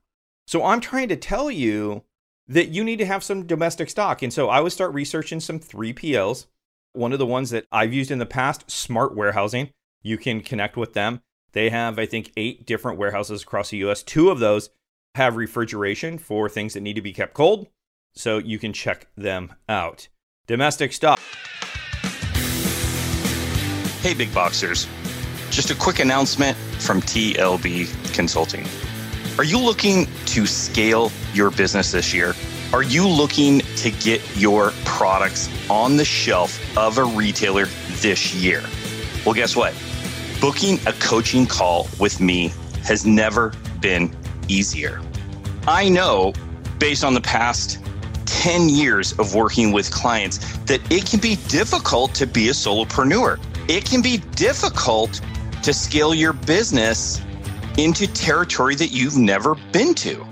So 0.47 0.65
I'm 0.65 0.81
trying 0.81 1.11
to 1.11 1.17
tell 1.17 1.51
you 1.51 2.03
that 2.49 2.69
you 2.69 2.83
need 2.83 2.97
to 2.97 3.05
have 3.05 3.23
some 3.23 3.47
domestic 3.47 3.91
stock. 3.91 4.23
And 4.23 4.33
so 4.33 4.49
I 4.49 4.61
would 4.61 4.73
start 4.73 4.95
researching 4.95 5.39
some 5.39 5.61
3PLs. 5.61 6.47
One 6.95 7.13
of 7.13 7.19
the 7.19 7.27
ones 7.27 7.51
that 7.51 7.67
I've 7.71 7.93
used 7.93 8.11
in 8.11 8.19
the 8.19 8.25
past, 8.25 8.71
Smart 8.71 9.15
Warehousing. 9.15 9.69
You 10.01 10.17
can 10.17 10.41
connect 10.41 10.79
with 10.79 10.95
them. 10.95 11.21
They 11.53 11.69
have, 11.69 11.99
I 11.99 12.07
think, 12.07 12.33
eight 12.39 12.65
different 12.65 12.99
warehouses 12.99 13.43
across 13.43 13.69
the 13.69 13.85
US. 13.89 14.03
Two 14.03 14.31
of 14.31 14.39
those 14.39 14.71
have 15.15 15.37
refrigeration 15.37 16.17
for 16.17 16.49
things 16.49 16.73
that 16.73 16.81
need 16.81 16.95
to 16.95 17.03
be 17.03 17.13
kept 17.13 17.35
cold 17.35 17.69
so 18.17 18.39
you 18.39 18.59
can 18.59 18.73
check 18.73 19.07
them 19.17 19.55
out. 19.69 20.09
Domestic 20.47 20.93
stock. 20.93 21.21
Hey, 24.01 24.15
big 24.15 24.33
boxers. 24.33 24.89
Just 25.51 25.71
a 25.71 25.75
quick 25.75 26.01
announcement 26.01 26.57
from 26.79 27.01
TLB 27.01 28.15
Consulting. 28.15 28.67
Are 29.39 29.45
you 29.45 29.59
looking 29.59 30.07
to 30.27 30.47
scale 30.47 31.13
your 31.35 31.51
business 31.51 31.93
this 31.93 32.15
year? 32.15 32.35
Are 32.73 32.83
you 32.83 33.07
looking 33.07 33.61
to 33.77 33.91
get 33.91 34.23
your 34.37 34.73
products 34.85 35.49
on 35.71 35.97
the 35.97 36.05
shelf 36.05 36.59
of 36.77 36.99
a 36.99 37.05
retailer 37.05 37.67
this 38.01 38.35
year? 38.35 38.63
Well, 39.25 39.35
guess 39.35 39.55
what? 39.55 39.75
Booking 40.41 40.79
a 40.87 40.93
coaching 40.95 41.47
call 41.47 41.89
with 41.99 42.21
me 42.21 42.53
has 42.85 43.05
never 43.05 43.53
been 43.81 44.15
easier. 44.49 45.01
I 45.67 45.89
know 45.89 46.33
based 46.79 47.05
on 47.05 47.15
the 47.15 47.21
past 47.21 47.79
10 48.27 48.69
years 48.69 49.13
of 49.19 49.35
working 49.35 49.73
with 49.73 49.91
clients 49.91 50.39
that 50.65 50.81
it 50.93 51.07
can 51.07 51.21
be 51.21 51.37
difficult 51.49 52.15
to 52.15 52.27
be 52.27 52.49
a 52.49 52.53
solopreneur. 52.53 53.39
It 53.69 53.85
can 53.85 54.03
be 54.03 54.19
difficult 54.35 55.21
to 55.63 55.73
scale 55.73 56.15
your 56.15 56.33
business 56.33 57.21
into 57.79 58.07
territory 58.07 58.75
that 58.77 58.89
you've 58.89 59.17
never 59.17 59.55
been 59.73 59.95
to. 59.95 60.25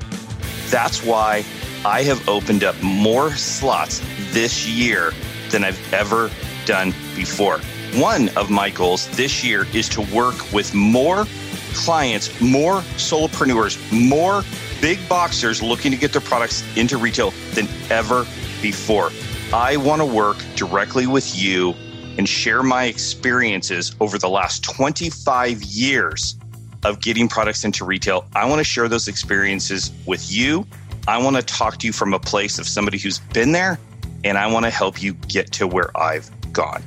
That's 0.68 1.04
why 1.04 1.44
I 1.84 2.02
have 2.02 2.28
opened 2.28 2.64
up 2.64 2.80
more 2.82 3.32
slots 3.32 4.00
this 4.32 4.66
year 4.66 5.12
than 5.50 5.64
I've 5.64 5.92
ever 5.92 6.30
done 6.64 6.92
before. 7.14 7.58
One 7.94 8.28
of 8.36 8.50
my 8.50 8.70
goals 8.70 9.08
this 9.16 9.44
year 9.44 9.66
is 9.74 9.88
to 9.90 10.00
work 10.00 10.52
with 10.52 10.74
more 10.74 11.26
clients, 11.74 12.40
more 12.40 12.80
solopreneurs, 12.96 13.76
more 13.92 14.42
big 14.84 15.08
boxers 15.08 15.62
looking 15.62 15.90
to 15.90 15.96
get 15.96 16.12
their 16.12 16.20
products 16.20 16.62
into 16.76 16.98
retail 16.98 17.30
than 17.52 17.66
ever 17.90 18.26
before. 18.60 19.10
I 19.50 19.78
want 19.78 20.02
to 20.02 20.04
work 20.04 20.36
directly 20.56 21.06
with 21.06 21.34
you 21.34 21.74
and 22.18 22.28
share 22.28 22.62
my 22.62 22.84
experiences 22.84 23.96
over 23.98 24.18
the 24.18 24.28
last 24.28 24.62
25 24.62 25.62
years 25.62 26.36
of 26.84 27.00
getting 27.00 27.28
products 27.28 27.64
into 27.64 27.82
retail. 27.82 28.26
I 28.34 28.46
want 28.46 28.58
to 28.58 28.64
share 28.64 28.86
those 28.86 29.08
experiences 29.08 29.90
with 30.04 30.30
you. 30.30 30.66
I 31.08 31.16
want 31.16 31.36
to 31.36 31.42
talk 31.42 31.78
to 31.78 31.86
you 31.86 31.92
from 31.94 32.12
a 32.12 32.20
place 32.20 32.58
of 32.58 32.68
somebody 32.68 32.98
who's 32.98 33.20
been 33.20 33.52
there, 33.52 33.78
and 34.22 34.36
I 34.36 34.52
want 34.52 34.66
to 34.66 34.70
help 34.70 35.02
you 35.02 35.14
get 35.14 35.50
to 35.52 35.66
where 35.66 35.96
I've 35.96 36.30
gone. 36.52 36.82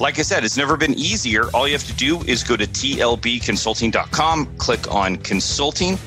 Like 0.00 0.18
I 0.18 0.22
said, 0.22 0.44
it's 0.44 0.56
never 0.56 0.78
been 0.78 0.94
easier. 0.94 1.50
All 1.52 1.68
you 1.68 1.74
have 1.74 1.84
to 1.84 1.92
do 1.92 2.22
is 2.22 2.42
go 2.42 2.56
to 2.56 2.66
tlbconsulting.com, 2.66 4.56
click 4.56 4.90
on 4.90 5.16
consulting, 5.18 5.98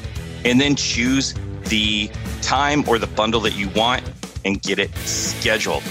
and 0.48 0.60
then 0.60 0.76
choose 0.76 1.36
the 1.66 2.10
time 2.42 2.88
or 2.88 2.98
the 2.98 3.08
bundle 3.08 3.42
that 3.42 3.56
you 3.56 3.70
want 3.70 4.04
and 4.46 4.62
get 4.62 4.80
it 4.80 4.94
scheduled. 5.00 5.84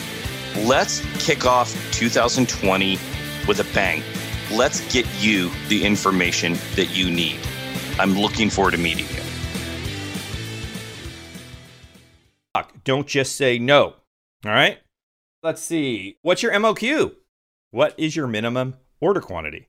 Let's 0.56 1.02
kick 1.24 1.44
off 1.44 1.72
2020 1.92 2.98
with 3.46 3.60
a 3.60 3.74
bang. 3.74 4.02
Let's 4.50 4.80
get 4.92 5.06
you 5.20 5.50
the 5.68 5.84
information 5.84 6.54
that 6.74 6.86
you 6.96 7.10
need. 7.10 7.38
I'm 7.98 8.14
looking 8.14 8.50
forward 8.50 8.72
to 8.72 8.78
meeting 8.78 9.06
you. 9.14 9.22
Don't 12.86 13.08
just 13.08 13.34
say 13.34 13.58
no. 13.58 13.96
All 14.44 14.52
right. 14.52 14.78
Let's 15.42 15.60
see. 15.60 16.18
What's 16.22 16.40
your 16.40 16.52
MOQ? 16.52 17.16
What 17.72 17.94
is 17.98 18.14
your 18.14 18.28
minimum 18.28 18.76
order 19.00 19.20
quantity? 19.20 19.68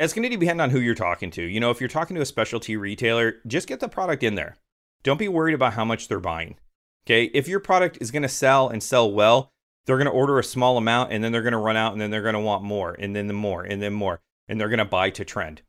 It's 0.00 0.12
going 0.12 0.30
to 0.30 0.36
depend 0.36 0.60
on 0.60 0.70
who 0.70 0.78
you're 0.78 0.94
talking 0.94 1.30
to. 1.32 1.42
You 1.42 1.58
know, 1.58 1.70
if 1.70 1.80
you're 1.80 1.88
talking 1.88 2.14
to 2.14 2.22
a 2.22 2.26
specialty 2.26 2.76
retailer, 2.76 3.36
just 3.46 3.66
get 3.66 3.80
the 3.80 3.88
product 3.88 4.22
in 4.22 4.36
there. 4.36 4.56
Don't 5.02 5.18
be 5.18 5.28
worried 5.28 5.54
about 5.54 5.72
how 5.72 5.84
much 5.84 6.06
they're 6.06 6.20
buying. 6.20 6.56
Okay. 7.04 7.24
If 7.34 7.48
your 7.48 7.58
product 7.58 7.98
is 8.00 8.10
going 8.10 8.22
to 8.22 8.28
sell 8.28 8.68
and 8.68 8.82
sell 8.82 9.10
well, 9.10 9.50
they're 9.86 9.96
going 9.96 10.06
to 10.06 10.12
order 10.12 10.38
a 10.38 10.44
small 10.44 10.76
amount 10.76 11.12
and 11.12 11.24
then 11.24 11.32
they're 11.32 11.42
going 11.42 11.52
to 11.52 11.58
run 11.58 11.76
out 11.76 11.92
and 11.92 12.00
then 12.00 12.10
they're 12.10 12.22
going 12.22 12.34
to 12.34 12.40
want 12.40 12.62
more 12.62 12.94
and 12.98 13.16
then 13.16 13.26
the 13.26 13.32
more 13.32 13.62
and 13.62 13.82
then 13.82 13.92
more 13.92 14.20
and 14.46 14.60
they're 14.60 14.68
going 14.68 14.78
to 14.78 14.84
buy 14.84 15.10
to 15.10 15.24
trend. 15.24 15.62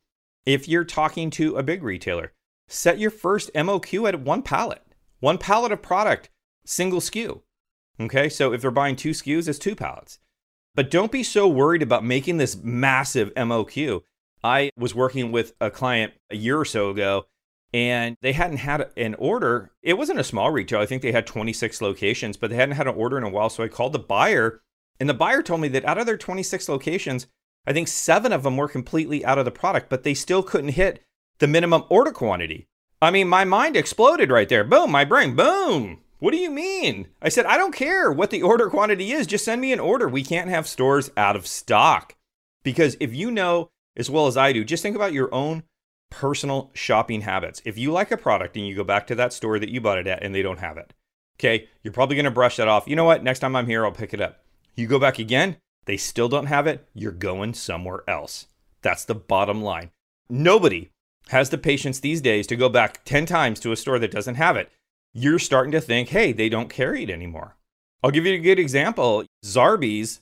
If 0.46 0.68
you're 0.68 0.84
talking 0.84 1.30
to 1.30 1.56
a 1.56 1.62
big 1.62 1.82
retailer, 1.82 2.32
set 2.68 2.98
your 2.98 3.10
first 3.10 3.50
MOQ 3.54 4.08
at 4.08 4.20
one 4.20 4.42
pallet, 4.42 4.82
one 5.18 5.38
pallet 5.38 5.72
of 5.72 5.82
product, 5.82 6.28
single 6.64 7.00
SKU. 7.00 7.40
Okay. 7.98 8.28
So 8.28 8.52
if 8.52 8.60
they're 8.60 8.70
buying 8.70 8.96
two 8.96 9.10
SKUs, 9.10 9.48
it's 9.48 9.58
two 9.58 9.74
pallets. 9.74 10.20
But 10.74 10.90
don't 10.90 11.10
be 11.10 11.24
so 11.24 11.48
worried 11.48 11.82
about 11.82 12.04
making 12.04 12.36
this 12.36 12.56
massive 12.62 13.34
MOQ 13.34 14.02
I 14.42 14.70
was 14.76 14.94
working 14.94 15.32
with 15.32 15.54
a 15.60 15.70
client 15.70 16.14
a 16.30 16.36
year 16.36 16.58
or 16.58 16.64
so 16.64 16.90
ago 16.90 17.26
and 17.72 18.16
they 18.20 18.32
hadn't 18.32 18.58
had 18.58 18.90
an 18.96 19.14
order. 19.14 19.70
It 19.82 19.98
wasn't 19.98 20.18
a 20.18 20.24
small 20.24 20.50
retail. 20.50 20.80
I 20.80 20.86
think 20.86 21.02
they 21.02 21.12
had 21.12 21.26
26 21.26 21.80
locations, 21.80 22.36
but 22.36 22.50
they 22.50 22.56
hadn't 22.56 22.76
had 22.76 22.88
an 22.88 22.96
order 22.96 23.16
in 23.16 23.24
a 23.24 23.28
while. 23.28 23.48
So 23.48 23.62
I 23.62 23.68
called 23.68 23.92
the 23.92 23.98
buyer, 23.98 24.60
and 24.98 25.08
the 25.08 25.14
buyer 25.14 25.42
told 25.42 25.60
me 25.60 25.68
that 25.68 25.84
out 25.84 25.98
of 25.98 26.06
their 26.06 26.16
26 26.16 26.68
locations, 26.68 27.26
I 27.66 27.72
think 27.72 27.88
seven 27.88 28.32
of 28.32 28.42
them 28.42 28.56
were 28.56 28.68
completely 28.68 29.24
out 29.24 29.38
of 29.38 29.44
the 29.44 29.50
product, 29.50 29.88
but 29.88 30.02
they 30.02 30.14
still 30.14 30.42
couldn't 30.42 30.70
hit 30.70 31.02
the 31.38 31.46
minimum 31.46 31.84
order 31.88 32.10
quantity. 32.10 32.66
I 33.00 33.10
mean, 33.10 33.28
my 33.28 33.44
mind 33.44 33.76
exploded 33.76 34.30
right 34.30 34.48
there. 34.48 34.64
Boom, 34.64 34.90
my 34.90 35.04
brain, 35.04 35.36
boom. 35.36 36.00
What 36.18 36.32
do 36.32 36.36
you 36.36 36.50
mean? 36.50 37.08
I 37.22 37.30
said, 37.30 37.46
I 37.46 37.56
don't 37.56 37.74
care 37.74 38.12
what 38.12 38.30
the 38.30 38.42
order 38.42 38.68
quantity 38.68 39.12
is. 39.12 39.26
Just 39.26 39.44
send 39.44 39.60
me 39.60 39.72
an 39.72 39.80
order. 39.80 40.06
We 40.06 40.22
can't 40.22 40.50
have 40.50 40.66
stores 40.68 41.10
out 41.16 41.36
of 41.36 41.46
stock. 41.46 42.14
Because 42.62 42.96
if 43.00 43.14
you 43.14 43.30
know 43.30 43.70
as 43.96 44.10
well 44.10 44.26
as 44.26 44.36
I 44.36 44.52
do, 44.52 44.64
just 44.64 44.82
think 44.82 44.96
about 44.96 45.12
your 45.12 45.32
own 45.34 45.62
personal 46.10 46.70
shopping 46.74 47.22
habits. 47.22 47.62
If 47.64 47.78
you 47.78 47.92
like 47.92 48.10
a 48.10 48.16
product 48.16 48.56
and 48.56 48.66
you 48.66 48.74
go 48.74 48.84
back 48.84 49.06
to 49.08 49.14
that 49.16 49.32
store 49.32 49.58
that 49.58 49.70
you 49.70 49.80
bought 49.80 49.98
it 49.98 50.06
at 50.06 50.22
and 50.22 50.34
they 50.34 50.42
don't 50.42 50.58
have 50.58 50.76
it, 50.76 50.92
okay, 51.38 51.68
you're 51.82 51.92
probably 51.92 52.16
going 52.16 52.24
to 52.24 52.30
brush 52.30 52.56
that 52.56 52.68
off. 52.68 52.88
You 52.88 52.96
know 52.96 53.04
what? 53.04 53.22
Next 53.22 53.38
time 53.40 53.56
I'm 53.56 53.66
here, 53.66 53.84
I'll 53.84 53.92
pick 53.92 54.12
it 54.12 54.20
up. 54.20 54.40
You 54.74 54.86
go 54.86 54.98
back 54.98 55.18
again, 55.18 55.56
they 55.86 55.96
still 55.96 56.28
don't 56.28 56.46
have 56.46 56.66
it, 56.66 56.86
you're 56.94 57.12
going 57.12 57.54
somewhere 57.54 58.02
else. 58.08 58.46
That's 58.82 59.04
the 59.04 59.14
bottom 59.14 59.62
line. 59.62 59.90
Nobody 60.28 60.90
has 61.28 61.50
the 61.50 61.58
patience 61.58 62.00
these 62.00 62.20
days 62.20 62.46
to 62.48 62.56
go 62.56 62.68
back 62.68 63.04
10 63.04 63.26
times 63.26 63.60
to 63.60 63.72
a 63.72 63.76
store 63.76 63.98
that 63.98 64.10
doesn't 64.10 64.36
have 64.36 64.56
it. 64.56 64.70
You're 65.12 65.38
starting 65.38 65.72
to 65.72 65.80
think, 65.80 66.10
hey, 66.10 66.32
they 66.32 66.48
don't 66.48 66.70
carry 66.70 67.02
it 67.02 67.10
anymore. 67.10 67.56
I'll 68.02 68.10
give 68.10 68.24
you 68.26 68.34
a 68.34 68.38
good 68.38 68.58
example. 68.58 69.24
Zarbee's 69.44 70.20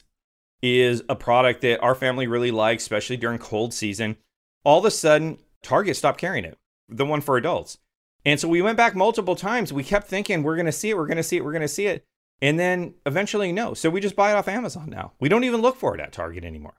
is 0.63 1.03
a 1.09 1.15
product 1.15 1.61
that 1.63 1.81
our 1.81 1.95
family 1.95 2.27
really 2.27 2.51
likes, 2.51 2.83
especially 2.83 3.17
during 3.17 3.39
cold 3.39 3.73
season. 3.73 4.17
All 4.65 4.79
of 4.79 4.85
a 4.85 4.91
sudden, 4.91 5.39
Target 5.63 5.97
stopped 5.97 6.21
carrying 6.21 6.45
it, 6.45 6.59
the 6.89 7.07
one 7.07 7.21
for 7.21 7.37
adults. 7.37 7.79
And 8.25 8.39
so 8.39 8.49
we 8.49 8.63
went 8.63 8.77
back 8.77 8.95
multiple 8.95 9.37
times. 9.37 9.73
We 9.73 9.85
kept 9.85 10.09
thinking, 10.09 10.43
we're 10.43 10.57
going 10.57 10.67
to 10.67 10.73
see 10.73 10.91
it, 10.91 10.97
we're 10.97 11.07
going 11.07 11.17
to 11.17 11.23
see 11.23 11.37
it, 11.37 11.45
we're 11.45 11.53
going 11.53 11.63
to 11.63 11.69
see 11.69 11.87
it. 11.87 12.05
And 12.41 12.59
then 12.59 12.95
eventually, 13.07 13.53
no. 13.53 13.75
So 13.75 13.91
we 13.91 14.01
just 14.01 14.17
buy 14.17 14.33
it 14.33 14.37
off 14.37 14.49
Amazon 14.49 14.91
now. 14.91 15.13
We 15.21 15.29
don't 15.29 15.45
even 15.45 15.61
look 15.61 15.77
for 15.77 15.95
it 15.95 16.01
at 16.01 16.13
Target 16.13 16.45
anymore 16.45 16.75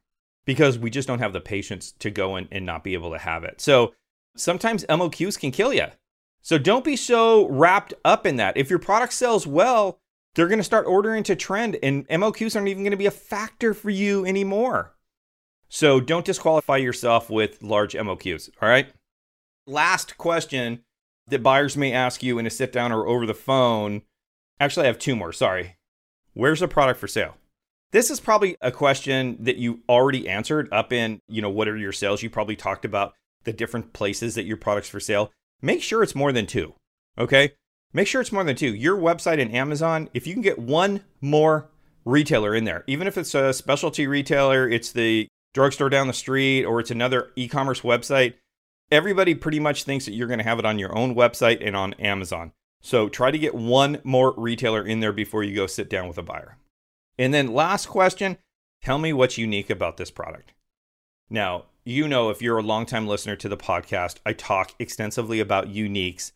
because 0.45 0.79
we 0.79 0.89
just 0.89 1.07
don't 1.07 1.19
have 1.19 1.33
the 1.33 1.41
patience 1.41 1.91
to 1.99 2.09
go 2.09 2.37
in 2.37 2.47
and 2.51 2.65
not 2.65 2.83
be 2.83 2.93
able 2.93 3.11
to 3.11 3.17
have 3.17 3.43
it. 3.43 3.59
So 3.61 3.93
sometimes 4.35 4.85
MOQs 4.85 5.39
can 5.39 5.51
kill 5.51 5.73
you. 5.73 5.87
So 6.41 6.57
don't 6.57 6.85
be 6.85 6.95
so 6.95 7.47
wrapped 7.49 7.93
up 8.05 8.25
in 8.25 8.37
that. 8.37 8.55
If 8.55 8.69
your 8.69 8.79
product 8.79 9.13
sells 9.13 9.45
well, 9.45 9.98
they're 10.35 10.47
going 10.47 10.59
to 10.59 10.63
start 10.63 10.85
ordering 10.85 11.23
to 11.23 11.35
trend, 11.35 11.77
and 11.81 12.07
MOQs 12.07 12.55
aren't 12.55 12.67
even 12.67 12.83
going 12.83 12.91
to 12.91 12.97
be 12.97 13.05
a 13.05 13.11
factor 13.11 13.73
for 13.73 13.89
you 13.89 14.25
anymore. 14.25 14.95
So 15.69 15.99
don't 15.99 16.25
disqualify 16.25 16.77
yourself 16.77 17.29
with 17.29 17.61
large 17.61 17.93
MOQs. 17.93 18.49
All 18.61 18.69
right. 18.69 18.91
Last 19.67 20.17
question 20.17 20.83
that 21.27 21.43
buyers 21.43 21.77
may 21.77 21.93
ask 21.93 22.23
you 22.23 22.39
in 22.39 22.47
a 22.47 22.49
sit 22.49 22.71
down 22.71 22.91
or 22.91 23.07
over 23.07 23.25
the 23.25 23.35
phone. 23.35 24.01
Actually, 24.59 24.85
I 24.85 24.87
have 24.87 24.99
two 24.99 25.15
more. 25.15 25.31
Sorry. 25.31 25.77
Where's 26.33 26.59
the 26.59 26.67
product 26.67 26.99
for 26.99 27.07
sale? 27.07 27.35
This 27.91 28.11
is 28.11 28.19
probably 28.19 28.55
a 28.61 28.71
question 28.71 29.37
that 29.39 29.57
you 29.57 29.81
already 29.89 30.27
answered 30.27 30.69
up 30.71 30.93
in, 30.93 31.21
you 31.27 31.41
know, 31.41 31.49
what 31.49 31.67
are 31.67 31.77
your 31.77 31.91
sales? 31.91 32.21
You 32.21 32.29
probably 32.29 32.55
talked 32.55 32.85
about 32.85 33.13
the 33.43 33.53
different 33.53 33.93
places 33.93 34.35
that 34.35 34.45
your 34.45 34.57
product's 34.57 34.89
for 34.89 34.99
sale. 34.99 35.31
Make 35.61 35.81
sure 35.81 36.03
it's 36.03 36.15
more 36.15 36.31
than 36.31 36.45
two. 36.45 36.75
Okay. 37.17 37.53
Make 37.91 38.07
sure 38.07 38.21
it's 38.21 38.31
more 38.31 38.43
than 38.43 38.55
two. 38.55 38.73
Your 38.73 38.97
website 38.97 39.41
and 39.41 39.53
Amazon, 39.53 40.09
if 40.13 40.27
you 40.27 40.33
can 40.33 40.43
get 40.43 40.59
one 40.59 41.03
more 41.21 41.69
retailer 42.05 42.53
in 42.53 42.65
there, 42.65 42.83
even 42.87 43.07
if 43.07 43.17
it's 43.17 43.33
a 43.33 43.53
specialty 43.53 44.05
retailer, 44.05 44.69
it's 44.69 44.91
the 44.91 45.27
drugstore 45.53 45.89
down 45.89 46.07
the 46.07 46.13
street, 46.13 46.65
or 46.65 46.79
it's 46.79 46.91
another 46.91 47.31
e 47.35 47.47
commerce 47.47 47.81
website, 47.81 48.35
everybody 48.91 49.33
pretty 49.33 49.59
much 49.59 49.83
thinks 49.83 50.05
that 50.05 50.13
you're 50.13 50.27
going 50.27 50.39
to 50.39 50.43
have 50.43 50.59
it 50.59 50.65
on 50.65 50.77
your 50.77 50.95
own 50.95 51.15
website 51.15 51.65
and 51.65 51.75
on 51.75 51.93
Amazon. 51.95 52.51
So 52.81 53.09
try 53.09 53.31
to 53.31 53.37
get 53.37 53.55
one 53.55 53.99
more 54.03 54.33
retailer 54.37 54.85
in 54.85 54.99
there 54.99 55.11
before 55.11 55.43
you 55.43 55.55
go 55.55 55.67
sit 55.67 55.89
down 55.89 56.07
with 56.07 56.17
a 56.17 56.23
buyer. 56.23 56.57
And 57.17 57.33
then 57.33 57.53
last 57.53 57.87
question, 57.87 58.37
tell 58.81 58.99
me 58.99 59.11
what's 59.13 59.37
unique 59.37 59.69
about 59.69 59.97
this 59.97 60.11
product. 60.11 60.53
Now, 61.29 61.65
you 61.83 62.07
know, 62.07 62.29
if 62.29 62.41
you're 62.41 62.59
a 62.59 62.63
longtime 62.63 63.07
listener 63.07 63.35
to 63.37 63.49
the 63.49 63.57
podcast, 63.57 64.17
I 64.25 64.33
talk 64.33 64.73
extensively 64.79 65.39
about 65.39 65.73
uniques 65.73 66.31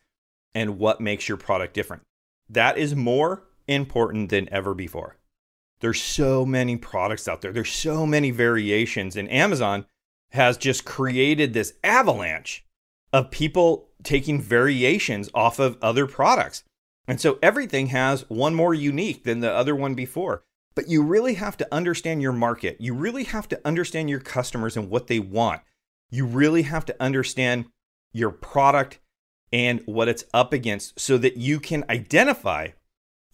and 0.54 0.78
what 0.78 1.00
makes 1.00 1.28
your 1.28 1.36
product 1.36 1.74
different. 1.74 2.02
That 2.48 2.78
is 2.78 2.94
more 2.94 3.44
important 3.66 4.28
than 4.30 4.52
ever 4.52 4.74
before. 4.74 5.16
There's 5.80 6.00
so 6.00 6.46
many 6.46 6.76
products 6.76 7.28
out 7.28 7.40
there. 7.40 7.52
There's 7.52 7.72
so 7.72 8.06
many 8.06 8.30
variations 8.30 9.16
and 9.16 9.30
Amazon 9.30 9.86
has 10.30 10.56
just 10.56 10.84
created 10.84 11.52
this 11.52 11.74
avalanche 11.82 12.64
of 13.12 13.30
people 13.30 13.88
taking 14.02 14.40
variations 14.40 15.30
off 15.34 15.58
of 15.58 15.78
other 15.80 16.06
products. 16.06 16.64
And 17.06 17.20
so 17.20 17.38
everything 17.42 17.88
has 17.88 18.28
one 18.28 18.54
more 18.54 18.74
unique 18.74 19.24
than 19.24 19.40
the 19.40 19.52
other 19.52 19.76
one 19.76 19.94
before. 19.94 20.42
But 20.74 20.88
you 20.88 21.02
really 21.02 21.34
have 21.34 21.56
to 21.58 21.68
understand 21.72 22.20
your 22.20 22.32
market. 22.32 22.80
You 22.80 22.94
really 22.94 23.24
have 23.24 23.48
to 23.48 23.60
understand 23.64 24.10
your 24.10 24.20
customers 24.20 24.76
and 24.76 24.90
what 24.90 25.06
they 25.06 25.20
want. 25.20 25.62
You 26.10 26.26
really 26.26 26.62
have 26.62 26.84
to 26.86 26.96
understand 27.00 27.66
your 28.12 28.30
product 28.30 28.98
and 29.54 29.80
what 29.86 30.08
it's 30.08 30.24
up 30.34 30.52
against 30.52 30.98
so 30.98 31.16
that 31.16 31.36
you 31.36 31.60
can 31.60 31.84
identify 31.88 32.66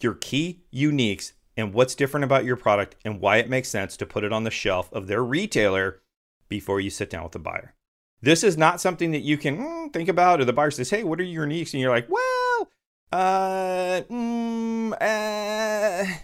your 0.01 0.13
key 0.13 0.61
uniques 0.71 1.31
and 1.57 1.73
what's 1.73 1.95
different 1.95 2.23
about 2.23 2.45
your 2.45 2.55
product 2.55 2.95
and 3.03 3.19
why 3.19 3.37
it 3.37 3.49
makes 3.49 3.69
sense 3.69 3.97
to 3.97 4.05
put 4.05 4.23
it 4.23 4.31
on 4.31 4.43
the 4.43 4.51
shelf 4.51 4.93
of 4.93 5.07
their 5.07 5.23
retailer 5.23 5.99
before 6.47 6.79
you 6.79 6.91
sit 6.91 7.09
down 7.09 7.23
with 7.23 7.31
the 7.31 7.39
buyer. 7.39 7.73
This 8.21 8.43
is 8.43 8.55
not 8.55 8.79
something 8.79 9.09
that 9.11 9.21
you 9.21 9.35
can 9.35 9.57
mm, 9.57 9.91
think 9.91 10.07
about, 10.07 10.39
or 10.39 10.45
the 10.45 10.53
buyer 10.53 10.69
says, 10.69 10.91
Hey, 10.91 11.03
what 11.03 11.19
are 11.19 11.23
your 11.23 11.47
uniques? 11.47 11.73
And 11.73 11.81
you're 11.81 11.89
like, 11.89 12.07
Well, 12.07 12.69
uh, 13.11 14.01
mm, 14.07 14.93
uh, 15.01 16.19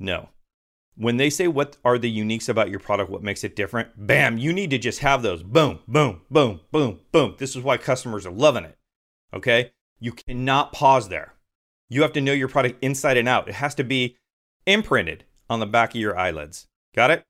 no. 0.00 0.30
When 0.96 1.16
they 1.16 1.30
say 1.30 1.46
what 1.46 1.76
are 1.84 1.96
the 1.96 2.12
uniques 2.12 2.48
about 2.48 2.70
your 2.70 2.80
product, 2.80 3.08
what 3.08 3.22
makes 3.22 3.44
it 3.44 3.54
different, 3.54 3.90
bam, 3.96 4.36
you 4.36 4.52
need 4.52 4.70
to 4.70 4.78
just 4.78 4.98
have 4.98 5.22
those. 5.22 5.44
Boom, 5.44 5.78
boom, 5.86 6.22
boom, 6.28 6.62
boom, 6.72 7.00
boom. 7.12 7.36
This 7.38 7.54
is 7.54 7.62
why 7.62 7.76
customers 7.76 8.26
are 8.26 8.32
loving 8.32 8.64
it. 8.64 8.76
Okay. 9.34 9.72
You 9.98 10.12
cannot 10.12 10.72
pause 10.72 11.08
there. 11.08 11.34
You 11.88 12.02
have 12.02 12.12
to 12.14 12.20
know 12.20 12.32
your 12.32 12.48
product 12.48 12.82
inside 12.82 13.16
and 13.16 13.28
out. 13.28 13.48
It 13.48 13.54
has 13.54 13.74
to 13.76 13.84
be 13.84 14.16
imprinted 14.66 15.24
on 15.48 15.60
the 15.60 15.66
back 15.66 15.94
of 15.94 16.00
your 16.00 16.18
eyelids. 16.18 16.66
Got 16.94 17.10
it? 17.10 17.24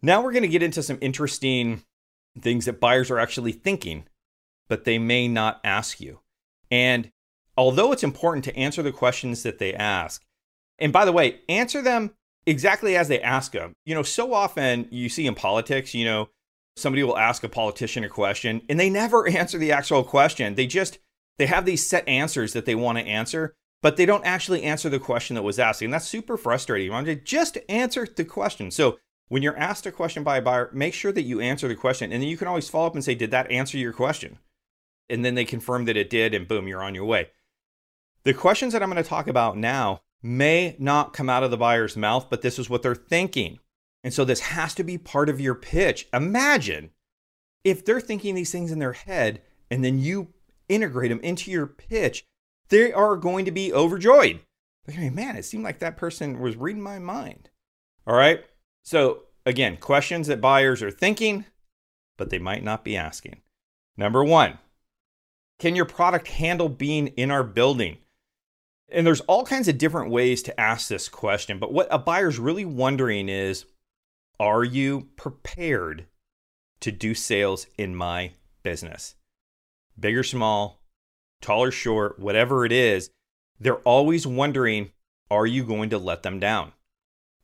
Now 0.00 0.22
we're 0.22 0.32
going 0.32 0.42
to 0.42 0.48
get 0.48 0.62
into 0.62 0.82
some 0.82 0.98
interesting 1.00 1.82
things 2.40 2.64
that 2.64 2.80
buyers 2.80 3.10
are 3.10 3.18
actually 3.18 3.52
thinking, 3.52 4.04
but 4.68 4.84
they 4.84 4.98
may 4.98 5.28
not 5.28 5.60
ask 5.64 6.00
you. 6.00 6.20
And 6.70 7.10
although 7.56 7.92
it's 7.92 8.04
important 8.04 8.44
to 8.44 8.56
answer 8.56 8.82
the 8.82 8.92
questions 8.92 9.42
that 9.42 9.58
they 9.58 9.74
ask, 9.74 10.22
and 10.78 10.92
by 10.92 11.04
the 11.04 11.12
way, 11.12 11.40
answer 11.48 11.82
them 11.82 12.12
exactly 12.46 12.96
as 12.96 13.08
they 13.08 13.20
ask 13.20 13.52
them. 13.52 13.74
You 13.84 13.94
know, 13.94 14.02
so 14.02 14.32
often 14.32 14.88
you 14.90 15.08
see 15.08 15.26
in 15.26 15.34
politics, 15.34 15.94
you 15.94 16.04
know, 16.04 16.28
somebody 16.76 17.02
will 17.02 17.18
ask 17.18 17.44
a 17.44 17.48
politician 17.48 18.04
a 18.04 18.08
question 18.08 18.62
and 18.68 18.80
they 18.80 18.90
never 18.90 19.28
answer 19.28 19.58
the 19.58 19.72
actual 19.72 20.02
question. 20.02 20.54
They 20.54 20.66
just 20.66 20.98
they 21.38 21.46
have 21.46 21.64
these 21.64 21.86
set 21.86 22.06
answers 22.08 22.52
that 22.52 22.66
they 22.66 22.74
want 22.74 22.98
to 22.98 23.04
answer, 23.04 23.54
but 23.80 23.96
they 23.96 24.06
don't 24.06 24.24
actually 24.24 24.62
answer 24.62 24.88
the 24.88 24.98
question 24.98 25.34
that 25.34 25.42
was 25.42 25.58
asked. 25.58 25.82
And 25.82 25.92
that's 25.92 26.06
super 26.06 26.36
frustrating. 26.36 27.04
To 27.04 27.14
just 27.16 27.58
answer 27.68 28.06
the 28.06 28.24
question. 28.24 28.70
So 28.70 28.98
when 29.28 29.42
you're 29.42 29.56
asked 29.56 29.86
a 29.86 29.92
question 29.92 30.22
by 30.22 30.38
a 30.38 30.42
buyer, 30.42 30.70
make 30.72 30.94
sure 30.94 31.12
that 31.12 31.22
you 31.22 31.40
answer 31.40 31.66
the 31.66 31.74
question. 31.74 32.12
And 32.12 32.22
then 32.22 32.28
you 32.28 32.36
can 32.36 32.48
always 32.48 32.68
follow 32.68 32.86
up 32.86 32.94
and 32.94 33.04
say, 33.04 33.14
Did 33.14 33.30
that 33.30 33.50
answer 33.50 33.78
your 33.78 33.92
question? 33.92 34.38
And 35.08 35.24
then 35.24 35.34
they 35.34 35.44
confirm 35.44 35.86
that 35.86 35.96
it 35.96 36.10
did, 36.10 36.32
and 36.32 36.46
boom, 36.46 36.68
you're 36.68 36.82
on 36.82 36.94
your 36.94 37.04
way. 37.04 37.30
The 38.24 38.34
questions 38.34 38.72
that 38.72 38.82
I'm 38.82 38.90
going 38.90 39.02
to 39.02 39.08
talk 39.08 39.26
about 39.26 39.56
now 39.56 40.02
may 40.22 40.76
not 40.78 41.12
come 41.12 41.28
out 41.28 41.42
of 41.42 41.50
the 41.50 41.56
buyer's 41.56 41.96
mouth, 41.96 42.28
but 42.30 42.42
this 42.42 42.58
is 42.58 42.70
what 42.70 42.82
they're 42.82 42.94
thinking. 42.94 43.58
And 44.04 44.14
so 44.14 44.24
this 44.24 44.40
has 44.40 44.74
to 44.74 44.84
be 44.84 44.98
part 44.98 45.28
of 45.28 45.40
your 45.40 45.54
pitch. 45.54 46.08
Imagine 46.12 46.90
if 47.64 47.84
they're 47.84 48.00
thinking 48.00 48.34
these 48.34 48.52
things 48.52 48.70
in 48.70 48.78
their 48.78 48.92
head 48.92 49.42
and 49.70 49.84
then 49.84 49.98
you 49.98 50.28
integrate 50.68 51.10
them 51.10 51.20
into 51.20 51.50
your 51.50 51.66
pitch, 51.66 52.24
they 52.68 52.92
are 52.92 53.16
going 53.16 53.44
to 53.44 53.50
be 53.50 53.72
overjoyed. 53.72 54.40
They're 54.84 54.96
going 54.96 55.10
to 55.10 55.14
be, 55.14 55.22
man, 55.22 55.36
it 55.36 55.44
seemed 55.44 55.64
like 55.64 55.78
that 55.78 55.96
person 55.96 56.40
was 56.40 56.56
reading 56.56 56.82
my 56.82 56.98
mind. 56.98 57.50
All 58.06 58.16
right. 58.16 58.44
So, 58.82 59.24
again, 59.46 59.76
questions 59.76 60.26
that 60.26 60.40
buyers 60.40 60.82
are 60.82 60.90
thinking, 60.90 61.44
but 62.16 62.30
they 62.30 62.38
might 62.38 62.64
not 62.64 62.84
be 62.84 62.96
asking. 62.96 63.42
Number 63.96 64.24
one, 64.24 64.58
can 65.58 65.76
your 65.76 65.84
product 65.84 66.28
handle 66.28 66.68
being 66.68 67.08
in 67.08 67.30
our 67.30 67.44
building? 67.44 67.98
And 68.90 69.06
there's 69.06 69.20
all 69.22 69.44
kinds 69.44 69.68
of 69.68 69.78
different 69.78 70.10
ways 70.10 70.42
to 70.44 70.60
ask 70.60 70.88
this 70.88 71.08
question, 71.08 71.58
but 71.58 71.72
what 71.72 71.88
a 71.90 71.98
buyer's 71.98 72.38
really 72.38 72.64
wondering 72.64 73.28
is 73.28 73.64
are 74.40 74.64
you 74.64 75.08
prepared 75.16 76.06
to 76.80 76.90
do 76.90 77.14
sales 77.14 77.66
in 77.78 77.94
my 77.94 78.32
business? 78.62 79.14
Big 80.02 80.16
or 80.16 80.24
small, 80.24 80.82
tall 81.40 81.62
or 81.62 81.70
short, 81.70 82.18
whatever 82.18 82.66
it 82.66 82.72
is, 82.72 83.10
they're 83.60 83.76
always 83.76 84.26
wondering 84.26 84.90
are 85.30 85.46
you 85.46 85.64
going 85.64 85.88
to 85.90 85.96
let 85.96 86.24
them 86.24 86.40
down? 86.40 86.72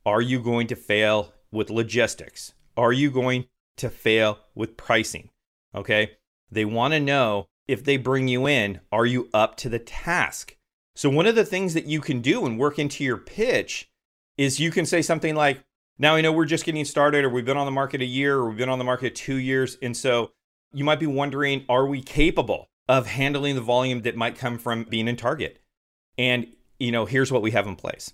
Are 0.05 0.21
you 0.21 0.41
going 0.41 0.67
to 0.67 0.75
fail 0.75 1.33
with 1.51 1.69
logistics? 1.69 2.53
Are 2.75 2.91
you 2.91 3.09
going 3.09 3.45
to 3.77 3.89
fail 3.89 4.39
with 4.53 4.75
pricing? 4.75 5.29
Okay. 5.73 6.17
They 6.51 6.65
want 6.65 6.93
to 6.93 6.99
know 6.99 7.47
if 7.65 7.83
they 7.83 7.95
bring 7.95 8.27
you 8.27 8.45
in, 8.45 8.81
are 8.91 9.05
you 9.05 9.29
up 9.33 9.55
to 9.57 9.69
the 9.69 9.79
task? 9.79 10.57
So, 10.95 11.09
one 11.09 11.27
of 11.27 11.35
the 11.35 11.45
things 11.45 11.73
that 11.75 11.85
you 11.85 12.01
can 12.01 12.19
do 12.19 12.45
and 12.45 12.59
work 12.59 12.77
into 12.77 13.05
your 13.05 13.17
pitch 13.17 13.89
is 14.37 14.59
you 14.59 14.69
can 14.69 14.85
say 14.85 15.01
something 15.01 15.33
like, 15.33 15.63
Now 15.97 16.15
I 16.15 16.21
know 16.21 16.33
we're 16.33 16.45
just 16.45 16.65
getting 16.65 16.83
started, 16.83 17.23
or 17.23 17.29
we've 17.29 17.45
been 17.45 17.57
on 17.57 17.67
the 17.67 17.71
market 17.71 18.01
a 18.01 18.05
year, 18.05 18.35
or 18.35 18.49
we've 18.49 18.57
been 18.57 18.69
on 18.69 18.79
the 18.79 18.85
market 18.85 19.15
two 19.15 19.37
years. 19.37 19.77
And 19.81 19.95
so 19.95 20.31
you 20.73 20.83
might 20.83 20.99
be 20.99 21.07
wondering, 21.07 21.65
Are 21.69 21.85
we 21.85 22.01
capable 22.01 22.69
of 22.87 23.07
handling 23.07 23.55
the 23.55 23.61
volume 23.61 24.01
that 24.01 24.15
might 24.15 24.37
come 24.37 24.57
from 24.57 24.83
being 24.83 25.07
in 25.07 25.15
Target? 25.15 25.59
And, 26.17 26.47
you 26.79 26.91
know, 26.91 27.05
here's 27.05 27.31
what 27.31 27.41
we 27.41 27.51
have 27.51 27.67
in 27.67 27.75
place. 27.75 28.13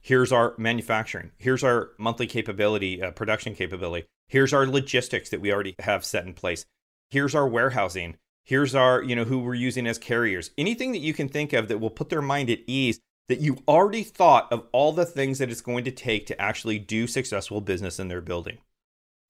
Here's 0.00 0.32
our 0.32 0.54
manufacturing. 0.58 1.30
Here's 1.38 1.62
our 1.62 1.90
monthly 1.98 2.26
capability, 2.26 3.00
uh, 3.00 3.12
production 3.12 3.54
capability. 3.54 4.06
Here's 4.26 4.52
our 4.52 4.66
logistics 4.66 5.30
that 5.30 5.40
we 5.40 5.52
already 5.52 5.76
have 5.78 6.04
set 6.04 6.26
in 6.26 6.34
place. 6.34 6.64
Here's 7.10 7.34
our 7.34 7.46
warehousing. 7.46 8.16
Here's 8.44 8.74
our, 8.74 9.02
you 9.02 9.14
know, 9.14 9.24
who 9.24 9.38
we're 9.38 9.54
using 9.54 9.86
as 9.86 9.98
carriers. 9.98 10.50
Anything 10.58 10.92
that 10.92 10.98
you 10.98 11.14
can 11.14 11.28
think 11.28 11.52
of 11.52 11.68
that 11.68 11.78
will 11.78 11.90
put 11.90 12.08
their 12.08 12.22
mind 12.22 12.50
at 12.50 12.60
ease 12.66 12.98
that 13.28 13.40
you 13.40 13.58
already 13.68 14.02
thought 14.02 14.50
of 14.52 14.66
all 14.72 14.92
the 14.92 15.06
things 15.06 15.38
that 15.38 15.50
it's 15.50 15.60
going 15.60 15.84
to 15.84 15.92
take 15.92 16.26
to 16.26 16.40
actually 16.40 16.78
do 16.78 17.06
successful 17.06 17.60
business 17.60 18.00
in 18.00 18.08
their 18.08 18.20
building. 18.20 18.58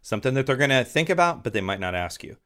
Something 0.00 0.34
that 0.34 0.46
they're 0.46 0.56
going 0.56 0.70
to 0.70 0.84
think 0.84 1.10
about, 1.10 1.44
but 1.44 1.52
they 1.52 1.60
might 1.60 1.80
not 1.80 1.94
ask 1.94 2.24
you. 2.24 2.36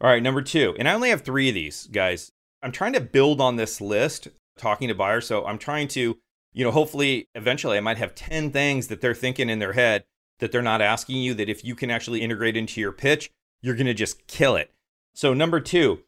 All 0.00 0.08
right, 0.08 0.22
number 0.22 0.42
two, 0.42 0.74
and 0.78 0.88
I 0.88 0.94
only 0.94 1.10
have 1.10 1.22
three 1.22 1.48
of 1.48 1.54
these, 1.54 1.86
guys. 1.86 2.32
I'm 2.62 2.72
trying 2.72 2.94
to 2.94 3.00
build 3.00 3.40
on 3.40 3.56
this 3.56 3.80
list 3.80 4.28
talking 4.56 4.88
to 4.88 4.94
buyers. 4.94 5.26
So 5.26 5.44
I'm 5.46 5.58
trying 5.58 5.88
to 5.88 6.18
you 6.52 6.64
know, 6.64 6.70
hopefully 6.70 7.28
eventually 7.34 7.76
I 7.76 7.80
might 7.80 7.98
have 7.98 8.14
10 8.14 8.50
things 8.50 8.88
that 8.88 9.00
they're 9.00 9.14
thinking 9.14 9.48
in 9.48 9.58
their 9.58 9.72
head 9.72 10.04
that 10.40 10.52
they're 10.52 10.62
not 10.62 10.82
asking 10.82 11.18
you 11.18 11.34
that 11.34 11.48
if 11.48 11.64
you 11.64 11.74
can 11.74 11.90
actually 11.90 12.22
integrate 12.22 12.56
into 12.56 12.80
your 12.80 12.92
pitch, 12.92 13.30
you're 13.62 13.74
going 13.74 13.86
to 13.86 13.94
just 13.94 14.26
kill 14.26 14.56
it. 14.56 14.72
So, 15.14 15.34
number 15.34 15.60
two, 15.60 16.00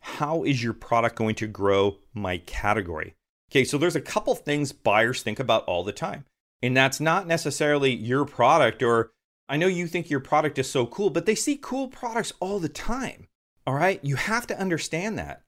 how 0.00 0.44
is 0.44 0.62
your 0.62 0.74
product 0.74 1.16
going 1.16 1.34
to 1.36 1.46
grow 1.46 1.98
my 2.12 2.38
category? 2.38 3.14
Okay, 3.50 3.64
so 3.64 3.78
there's 3.78 3.96
a 3.96 4.00
couple 4.00 4.34
things 4.34 4.72
buyers 4.72 5.22
think 5.22 5.38
about 5.38 5.64
all 5.64 5.84
the 5.84 5.92
time. 5.92 6.26
And 6.62 6.76
that's 6.76 7.00
not 7.00 7.26
necessarily 7.26 7.92
your 7.92 8.24
product, 8.24 8.82
or 8.82 9.10
I 9.52 9.58
know 9.58 9.66
you 9.66 9.86
think 9.86 10.08
your 10.08 10.18
product 10.18 10.58
is 10.58 10.70
so 10.70 10.86
cool, 10.86 11.10
but 11.10 11.26
they 11.26 11.34
see 11.34 11.58
cool 11.60 11.88
products 11.88 12.32
all 12.40 12.58
the 12.58 12.70
time. 12.70 13.28
All 13.66 13.74
right, 13.74 14.00
you 14.02 14.16
have 14.16 14.46
to 14.46 14.58
understand 14.58 15.18
that. 15.18 15.42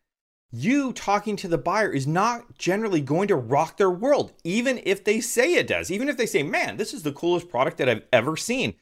you 0.56 0.92
talking 0.92 1.34
to 1.36 1.48
the 1.48 1.58
buyer 1.58 1.90
is 1.90 2.06
not 2.06 2.56
generally 2.58 3.00
going 3.00 3.28
to 3.28 3.34
rock 3.34 3.76
their 3.76 3.90
world, 3.90 4.32
even 4.44 4.80
if 4.84 5.02
they 5.02 5.20
say 5.20 5.54
it 5.54 5.66
does. 5.66 5.90
Even 5.90 6.08
if 6.08 6.16
they 6.16 6.26
say, 6.26 6.42
man, 6.42 6.76
this 6.76 6.94
is 6.94 7.02
the 7.02 7.12
coolest 7.12 7.48
product 7.48 7.78
that 7.78 7.88
I've 7.88 8.04
ever 8.12 8.36
seen. 8.36 8.74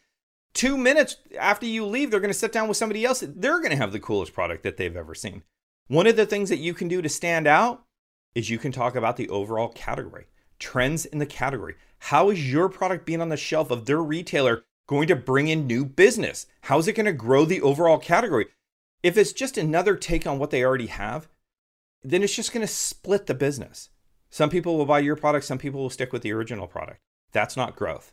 Two 0.52 0.76
minutes 0.76 1.16
after 1.38 1.64
you 1.64 1.86
leave, 1.86 2.10
they're 2.10 2.20
going 2.20 2.32
to 2.32 2.38
sit 2.38 2.52
down 2.52 2.68
with 2.68 2.76
somebody 2.76 3.04
else. 3.04 3.24
They're 3.26 3.60
going 3.60 3.70
to 3.70 3.76
have 3.76 3.92
the 3.92 4.00
coolest 4.00 4.34
product 4.34 4.62
that 4.64 4.76
they've 4.76 4.96
ever 4.96 5.14
seen. 5.14 5.44
One 5.88 6.06
of 6.06 6.16
the 6.16 6.26
things 6.26 6.50
that 6.50 6.58
you 6.58 6.74
can 6.74 6.88
do 6.88 7.00
to 7.00 7.08
stand 7.08 7.46
out 7.46 7.84
is 8.34 8.50
you 8.50 8.58
can 8.58 8.72
talk 8.72 8.94
about 8.94 9.16
the 9.16 9.30
overall 9.30 9.68
category, 9.68 10.26
trends 10.58 11.06
in 11.06 11.18
the 11.18 11.26
category. 11.26 11.76
How 11.98 12.28
is 12.28 12.52
your 12.52 12.68
product 12.68 13.06
being 13.06 13.22
on 13.22 13.30
the 13.30 13.36
shelf 13.36 13.70
of 13.70 13.86
their 13.86 14.02
retailer 14.02 14.64
going 14.92 15.08
to 15.08 15.16
bring 15.16 15.48
in 15.48 15.66
new 15.66 15.84
business? 15.84 16.46
How 16.60 16.78
is 16.78 16.86
it 16.86 16.92
going 16.92 17.06
to 17.06 17.12
grow 17.12 17.44
the 17.44 17.62
overall 17.62 17.98
category? 17.98 18.46
If 19.02 19.16
it's 19.16 19.32
just 19.32 19.56
another 19.56 19.96
take 19.96 20.26
on 20.26 20.38
what 20.38 20.50
they 20.50 20.62
already 20.62 20.86
have, 20.86 21.28
then 22.04 22.22
it's 22.22 22.36
just 22.36 22.52
going 22.52 22.66
to 22.66 22.72
split 22.72 23.26
the 23.26 23.34
business. 23.34 23.88
Some 24.28 24.50
people 24.50 24.76
will 24.76 24.86
buy 24.86 24.98
your 24.98 25.16
product, 25.16 25.46
some 25.46 25.58
people 25.58 25.80
will 25.80 25.90
stick 25.90 26.12
with 26.12 26.22
the 26.22 26.32
original 26.32 26.66
product. 26.66 27.00
That's 27.32 27.56
not 27.56 27.74
growth. 27.74 28.12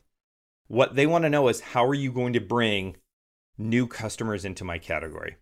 What 0.68 0.96
they 0.96 1.06
want 1.06 1.26
to 1.26 1.30
know 1.30 1.50
is 1.50 1.60
how 1.60 1.86
are 1.86 1.94
you 1.94 2.12
going 2.12 2.34
to 2.34 2.40
bring 2.40 2.96
new 3.58 3.86
customers 3.86 4.46
into 4.46 4.64
my 4.64 4.78
category? 4.78 5.36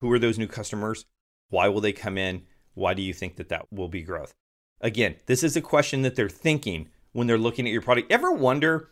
Who 0.00 0.12
are 0.12 0.18
those 0.18 0.38
new 0.38 0.46
customers? 0.46 1.04
Why 1.48 1.68
will 1.68 1.80
they 1.80 1.92
come 1.92 2.16
in? 2.16 2.42
Why 2.74 2.94
do 2.94 3.02
you 3.02 3.12
think 3.12 3.36
that 3.36 3.48
that 3.48 3.66
will 3.72 3.88
be 3.88 4.02
growth? 4.02 4.34
Again, 4.80 5.16
this 5.26 5.42
is 5.42 5.56
a 5.56 5.62
question 5.62 6.02
that 6.02 6.14
they're 6.14 6.28
thinking 6.28 6.88
when 7.12 7.26
they're 7.26 7.38
looking 7.38 7.66
at 7.66 7.72
your 7.72 7.82
product. 7.82 8.12
Ever 8.12 8.30
wonder 8.30 8.90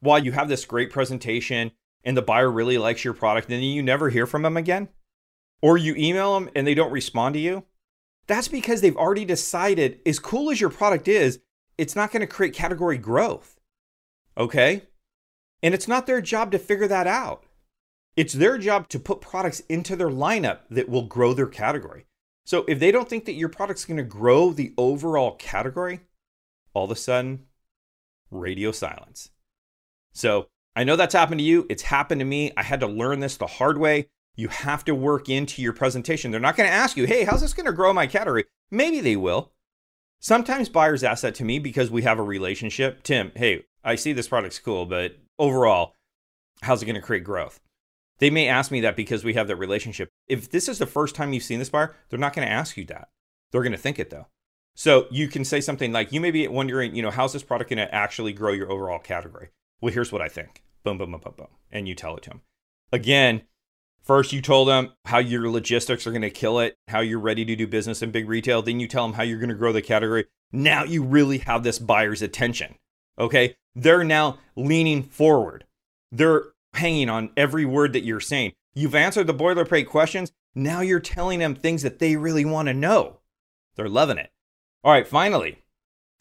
why 0.00 0.18
you 0.18 0.32
have 0.32 0.48
this 0.48 0.64
great 0.64 0.90
presentation 0.90 1.72
and 2.04 2.16
the 2.16 2.22
buyer 2.22 2.50
really 2.50 2.78
likes 2.78 3.04
your 3.04 3.14
product 3.14 3.48
and 3.48 3.54
then 3.54 3.62
you 3.62 3.82
never 3.82 4.10
hear 4.10 4.26
from 4.26 4.42
them 4.42 4.56
again? 4.56 4.88
Or 5.60 5.76
you 5.76 5.94
email 5.96 6.34
them 6.34 6.50
and 6.54 6.66
they 6.66 6.74
don't 6.74 6.92
respond 6.92 7.34
to 7.34 7.40
you? 7.40 7.64
That's 8.26 8.48
because 8.48 8.80
they've 8.80 8.96
already 8.96 9.24
decided, 9.24 10.00
as 10.04 10.18
cool 10.18 10.50
as 10.50 10.60
your 10.60 10.70
product 10.70 11.08
is, 11.08 11.40
it's 11.76 11.96
not 11.96 12.12
going 12.12 12.20
to 12.20 12.26
create 12.26 12.54
category 12.54 12.98
growth. 12.98 13.58
Okay? 14.36 14.82
And 15.62 15.74
it's 15.74 15.88
not 15.88 16.06
their 16.06 16.20
job 16.20 16.52
to 16.52 16.58
figure 16.58 16.88
that 16.88 17.06
out. 17.06 17.44
It's 18.16 18.34
their 18.34 18.58
job 18.58 18.88
to 18.88 18.98
put 18.98 19.20
products 19.20 19.60
into 19.68 19.96
their 19.96 20.10
lineup 20.10 20.60
that 20.70 20.88
will 20.88 21.06
grow 21.06 21.34
their 21.34 21.46
category. 21.46 22.04
So 22.44 22.64
if 22.66 22.78
they 22.80 22.90
don't 22.90 23.08
think 23.08 23.24
that 23.26 23.34
your 23.34 23.48
product's 23.48 23.84
going 23.84 23.96
to 23.96 24.02
grow 24.02 24.52
the 24.52 24.72
overall 24.76 25.36
category, 25.36 26.00
all 26.74 26.84
of 26.84 26.90
a 26.90 26.96
sudden, 26.96 27.44
radio 28.30 28.72
silence. 28.72 29.30
So 30.12 30.48
I 30.74 30.84
know 30.84 30.96
that's 30.96 31.14
happened 31.14 31.40
to 31.40 31.44
you. 31.44 31.66
It's 31.68 31.82
happened 31.82 32.20
to 32.20 32.24
me. 32.24 32.52
I 32.56 32.62
had 32.62 32.80
to 32.80 32.86
learn 32.86 33.20
this 33.20 33.36
the 33.36 33.46
hard 33.46 33.78
way. 33.78 34.08
You 34.36 34.48
have 34.48 34.84
to 34.84 34.94
work 34.94 35.28
into 35.28 35.60
your 35.62 35.72
presentation. 35.72 36.30
They're 36.30 36.40
not 36.40 36.56
going 36.56 36.68
to 36.68 36.74
ask 36.74 36.96
you, 36.96 37.06
hey, 37.06 37.24
how's 37.24 37.40
this 37.40 37.54
going 37.54 37.66
to 37.66 37.72
grow 37.72 37.92
my 37.92 38.06
category? 38.06 38.44
Maybe 38.70 39.00
they 39.00 39.16
will. 39.16 39.52
Sometimes 40.20 40.68
buyers 40.68 41.02
ask 41.02 41.22
that 41.22 41.34
to 41.36 41.44
me 41.44 41.58
because 41.58 41.90
we 41.90 42.02
have 42.02 42.18
a 42.18 42.22
relationship. 42.22 43.02
Tim, 43.02 43.32
hey, 43.34 43.64
I 43.84 43.96
see 43.96 44.12
this 44.12 44.28
product's 44.28 44.58
cool, 44.58 44.86
but 44.86 45.16
overall, 45.38 45.94
how's 46.62 46.82
it 46.82 46.86
going 46.86 46.94
to 46.94 47.00
create 47.00 47.24
growth? 47.24 47.60
They 48.18 48.30
may 48.30 48.48
ask 48.48 48.70
me 48.70 48.80
that 48.80 48.96
because 48.96 49.24
we 49.24 49.34
have 49.34 49.48
that 49.48 49.56
relationship. 49.56 50.10
If 50.28 50.50
this 50.50 50.68
is 50.68 50.78
the 50.78 50.86
first 50.86 51.14
time 51.14 51.32
you've 51.32 51.44
seen 51.44 51.60
this 51.60 51.70
buyer, 51.70 51.94
they're 52.08 52.18
not 52.18 52.34
going 52.34 52.46
to 52.46 52.52
ask 52.52 52.76
you 52.76 52.84
that. 52.86 53.08
They're 53.50 53.62
going 53.62 53.72
to 53.72 53.78
think 53.78 53.98
it 53.98 54.10
though. 54.10 54.26
So 54.74 55.06
you 55.10 55.28
can 55.28 55.44
say 55.44 55.60
something 55.60 55.92
like, 55.92 56.12
you 56.12 56.20
may 56.20 56.30
be 56.30 56.46
wondering, 56.46 56.94
you 56.94 57.02
know, 57.02 57.10
how's 57.10 57.32
this 57.32 57.42
product 57.42 57.70
going 57.70 57.78
to 57.78 57.92
actually 57.92 58.32
grow 58.32 58.52
your 58.52 58.70
overall 58.70 58.98
category? 59.00 59.50
Well, 59.80 59.92
here's 59.92 60.12
what 60.12 60.22
I 60.22 60.28
think. 60.28 60.62
Boom, 60.84 60.98
boom, 60.98 61.12
boom, 61.12 61.20
boom, 61.20 61.34
boom. 61.36 61.48
And 61.70 61.86
you 61.86 61.94
tell 61.94 62.16
it 62.16 62.22
to 62.24 62.30
them. 62.30 62.42
Again, 62.92 63.42
first 64.02 64.32
you 64.32 64.40
told 64.40 64.68
them 64.68 64.92
how 65.04 65.18
your 65.18 65.50
logistics 65.50 66.06
are 66.06 66.10
going 66.10 66.22
to 66.22 66.30
kill 66.30 66.58
it, 66.58 66.76
how 66.88 67.00
you're 67.00 67.18
ready 67.18 67.44
to 67.44 67.56
do 67.56 67.66
business 67.66 68.02
in 68.02 68.10
big 68.10 68.28
retail. 68.28 68.62
Then 68.62 68.80
you 68.80 68.88
tell 68.88 69.06
them 69.06 69.14
how 69.14 69.22
you're 69.22 69.38
going 69.38 69.50
to 69.50 69.54
grow 69.54 69.72
the 69.72 69.82
category. 69.82 70.26
Now 70.50 70.84
you 70.84 71.02
really 71.02 71.38
have 71.38 71.62
this 71.62 71.78
buyer's 71.78 72.22
attention. 72.22 72.76
Okay. 73.18 73.56
They're 73.74 74.04
now 74.04 74.38
leaning 74.56 75.02
forward. 75.02 75.64
They're 76.10 76.46
hanging 76.74 77.08
on 77.08 77.30
every 77.36 77.64
word 77.64 77.92
that 77.92 78.04
you're 78.04 78.20
saying. 78.20 78.54
You've 78.74 78.94
answered 78.94 79.26
the 79.26 79.34
boilerplate 79.34 79.86
questions. 79.86 80.32
Now 80.54 80.80
you're 80.80 81.00
telling 81.00 81.38
them 81.38 81.54
things 81.54 81.82
that 81.82 81.98
they 81.98 82.16
really 82.16 82.44
want 82.44 82.68
to 82.68 82.74
know. 82.74 83.18
They're 83.76 83.88
loving 83.88 84.18
it. 84.18 84.30
All 84.82 84.92
right, 84.92 85.06
finally, 85.06 85.62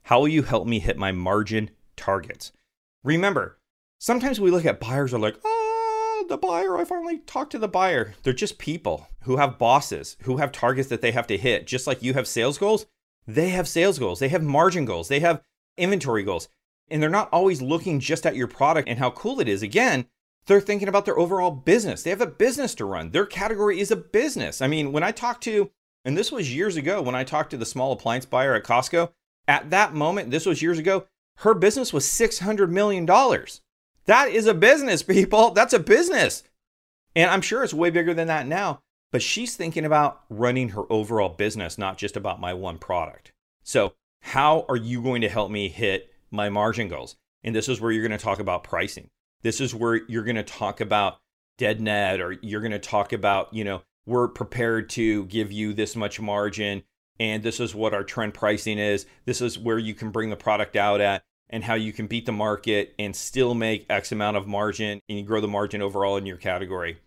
how 0.03 0.19
will 0.19 0.27
you 0.27 0.43
help 0.43 0.67
me 0.67 0.79
hit 0.79 0.97
my 0.97 1.11
margin 1.11 1.71
targets? 1.95 2.51
Remember, 3.07 3.57
sometimes 3.99 4.37
we 4.37 4.51
look 4.51 4.65
at 4.65 4.81
buyers 4.81 5.13
are 5.13 5.17
like, 5.17 5.37
oh, 5.45 6.25
the 6.27 6.35
buyer, 6.35 6.77
I 6.77 6.83
finally 6.83 7.19
talked 7.19 7.53
to 7.53 7.57
the 7.57 7.69
buyer. 7.69 8.15
They're 8.21 8.33
just 8.33 8.57
people 8.57 9.07
who 9.21 9.37
have 9.37 9.57
bosses, 9.57 10.17
who 10.23 10.37
have 10.37 10.51
targets 10.51 10.89
that 10.89 10.99
they 10.99 11.13
have 11.13 11.25
to 11.27 11.37
hit. 11.37 11.65
Just 11.65 11.87
like 11.87 12.03
you 12.03 12.15
have 12.15 12.27
sales 12.27 12.57
goals, 12.57 12.85
they 13.25 13.47
have 13.51 13.65
sales 13.65 13.97
goals, 13.97 14.19
they 14.19 14.27
have 14.27 14.43
margin 14.43 14.83
goals, 14.83 15.07
they 15.07 15.21
have 15.21 15.41
inventory 15.77 16.21
goals. 16.23 16.49
And 16.89 17.01
they're 17.01 17.09
not 17.09 17.29
always 17.31 17.61
looking 17.61 18.01
just 18.01 18.25
at 18.25 18.35
your 18.35 18.47
product 18.47 18.89
and 18.89 18.99
how 18.99 19.11
cool 19.11 19.39
it 19.39 19.47
is. 19.47 19.63
Again, 19.63 20.07
they're 20.47 20.59
thinking 20.59 20.89
about 20.89 21.05
their 21.05 21.17
overall 21.17 21.51
business. 21.51 22.03
They 22.03 22.09
have 22.09 22.19
a 22.19 22.27
business 22.27 22.75
to 22.75 22.83
run. 22.83 23.11
Their 23.11 23.25
category 23.25 23.79
is 23.79 23.89
a 23.89 23.95
business. 23.95 24.61
I 24.61 24.67
mean, 24.67 24.91
when 24.91 25.03
I 25.03 25.11
talked 25.11 25.43
to, 25.43 25.71
and 26.03 26.17
this 26.17 26.29
was 26.29 26.53
years 26.53 26.75
ago, 26.75 27.01
when 27.01 27.15
I 27.15 27.23
talked 27.23 27.51
to 27.51 27.57
the 27.57 27.65
small 27.65 27.93
appliance 27.93 28.25
buyer 28.25 28.53
at 28.53 28.65
Costco, 28.65 29.11
at 29.47 29.69
that 29.69 29.93
moment, 29.93 30.29
this 30.29 30.45
was 30.45 30.61
years 30.61 30.77
ago, 30.77 31.07
her 31.37 31.53
business 31.53 31.93
was 31.93 32.05
$600 32.05 32.69
million. 32.69 33.05
That 33.05 34.29
is 34.29 34.47
a 34.47 34.53
business, 34.53 35.03
people. 35.03 35.51
That's 35.55 35.73
a 35.73 35.79
business. 35.79 36.43
And 37.15 37.29
I'm 37.29 37.41
sure 37.41 37.63
it's 37.63 37.73
way 37.73 37.89
bigger 37.89 38.13
than 38.13 38.27
that 38.27 38.47
now, 38.47 38.81
but 39.11 39.21
she's 39.21 39.55
thinking 39.55 39.85
about 39.85 40.21
running 40.29 40.69
her 40.69 40.91
overall 40.91 41.29
business, 41.29 41.77
not 41.77 41.97
just 41.97 42.15
about 42.15 42.39
my 42.39 42.53
one 42.53 42.77
product. 42.77 43.31
So, 43.63 43.93
how 44.21 44.65
are 44.67 44.75
you 44.75 45.01
going 45.01 45.21
to 45.21 45.29
help 45.29 45.51
me 45.51 45.69
hit 45.69 46.11
my 46.31 46.49
margin 46.49 46.87
goals? 46.87 47.15
And 47.43 47.55
this 47.55 47.69
is 47.69 47.79
where 47.79 47.91
you're 47.91 48.07
going 48.07 48.17
to 48.17 48.23
talk 48.23 48.39
about 48.39 48.63
pricing. 48.63 49.09
This 49.41 49.61
is 49.61 49.73
where 49.73 50.01
you're 50.07 50.23
going 50.23 50.35
to 50.35 50.43
talk 50.43 50.81
about 50.81 51.17
dead 51.57 51.79
net 51.79 52.19
or 52.19 52.33
you're 52.41 52.61
going 52.61 52.71
to 52.71 52.79
talk 52.79 53.13
about, 53.13 53.53
you 53.53 53.63
know, 53.63 53.83
we're 54.05 54.27
prepared 54.27 54.89
to 54.91 55.25
give 55.25 55.51
you 55.51 55.73
this 55.73 55.95
much 55.95 56.19
margin 56.19 56.83
and 57.19 57.43
this 57.43 57.59
is 57.59 57.75
what 57.75 57.93
our 57.93 58.03
trend 58.03 58.33
pricing 58.33 58.77
is. 58.77 59.05
This 59.25 59.41
is 59.41 59.57
where 59.57 59.79
you 59.79 59.93
can 59.93 60.11
bring 60.11 60.29
the 60.29 60.35
product 60.35 60.75
out 60.75 61.01
at 61.01 61.23
and 61.49 61.63
how 61.63 61.75
you 61.75 61.93
can 61.93 62.07
beat 62.07 62.25
the 62.25 62.31
market 62.31 62.93
and 62.99 63.15
still 63.15 63.53
make 63.53 63.85
X 63.89 64.11
amount 64.11 64.37
of 64.37 64.47
margin 64.47 65.01
and 65.07 65.17
you 65.17 65.23
grow 65.23 65.41
the 65.41 65.47
margin 65.47 65.81
overall 65.81 66.17
in 66.17 66.25
your 66.25 66.37
category. 66.37 66.97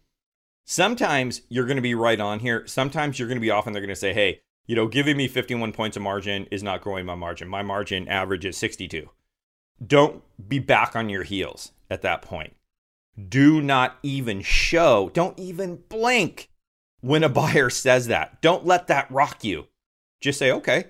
Sometimes 0.65 1.43
you're 1.49 1.67
going 1.67 1.77
to 1.77 1.83
be 1.83 1.95
right 1.95 2.21
on 2.21 2.41
here. 2.41 2.67
Sometimes 2.67 3.19
you're 3.19 3.29
going 3.29 3.37
to 3.37 3.41
be 3.41 3.51
off 3.51 3.67
and 3.67 3.75
they're 3.75 3.83
going 3.83 3.89
to 3.89 3.97
say, 3.97 4.15
hey, 4.15 4.41
you 4.67 4.77
know, 4.77 4.87
giving 4.87 5.17
me 5.17 5.27
51 5.27 5.73
points 5.73 5.97
of 5.97 6.03
margin 6.03 6.47
is 6.51 6.63
not 6.63 6.81
growing 6.81 7.05
my 7.05 7.17
margin. 7.17 7.49
My 7.49 7.63
margin 7.63 8.07
average 8.09 8.45
is 8.45 8.57
62. 8.57 9.09
Don't 9.85 10.23
be 10.49 10.59
back 10.59 10.95
on 10.95 11.09
your 11.09 11.25
heels 11.25 11.73
at 11.91 12.03
that 12.03 12.23
point. 12.23 12.55
Do 13.29 13.61
not 13.61 13.99
even 14.03 14.43
show, 14.43 15.11
don't 15.13 15.39
even 15.39 15.83
blink 15.89 16.51
when 17.01 17.25
a 17.25 17.29
buyer 17.29 17.71
says 17.71 18.07
that. 18.07 18.41
Don't 18.41 18.65
let 18.65 18.87
that 18.87 19.11
rock 19.11 19.43
you. 19.43 19.67
Just 20.21 20.39
say, 20.39 20.51
okay, 20.53 20.87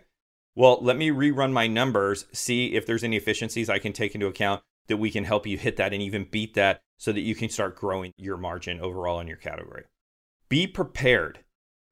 well, 0.54 0.78
let 0.82 0.96
me 0.96 1.10
rerun 1.10 1.52
my 1.52 1.66
numbers, 1.66 2.26
see 2.32 2.74
if 2.74 2.86
there's 2.86 3.04
any 3.04 3.16
efficiencies 3.16 3.70
I 3.70 3.78
can 3.78 3.92
take 3.92 4.14
into 4.14 4.26
account 4.26 4.62
that 4.88 4.96
we 4.96 5.10
can 5.10 5.24
help 5.24 5.46
you 5.46 5.56
hit 5.56 5.76
that 5.76 5.92
and 5.92 6.02
even 6.02 6.26
beat 6.30 6.54
that 6.54 6.82
so 6.98 7.12
that 7.12 7.20
you 7.20 7.34
can 7.34 7.48
start 7.48 7.76
growing 7.76 8.12
your 8.16 8.36
margin 8.36 8.80
overall 8.80 9.20
in 9.20 9.28
your 9.28 9.36
category. 9.36 9.84
Be 10.48 10.66
prepared 10.66 11.40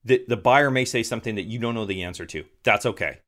that 0.05 0.29
the 0.29 0.37
buyer 0.37 0.71
may 0.71 0.85
say 0.85 1.03
something 1.03 1.37
that 1.37 1.47
you 1.47 1.59
don't 1.59 1.75
know 1.75 1.85
the 1.85 2.03
answer 2.03 2.27
to. 2.27 2.45
That's 2.65 2.87
okay. 2.87 3.21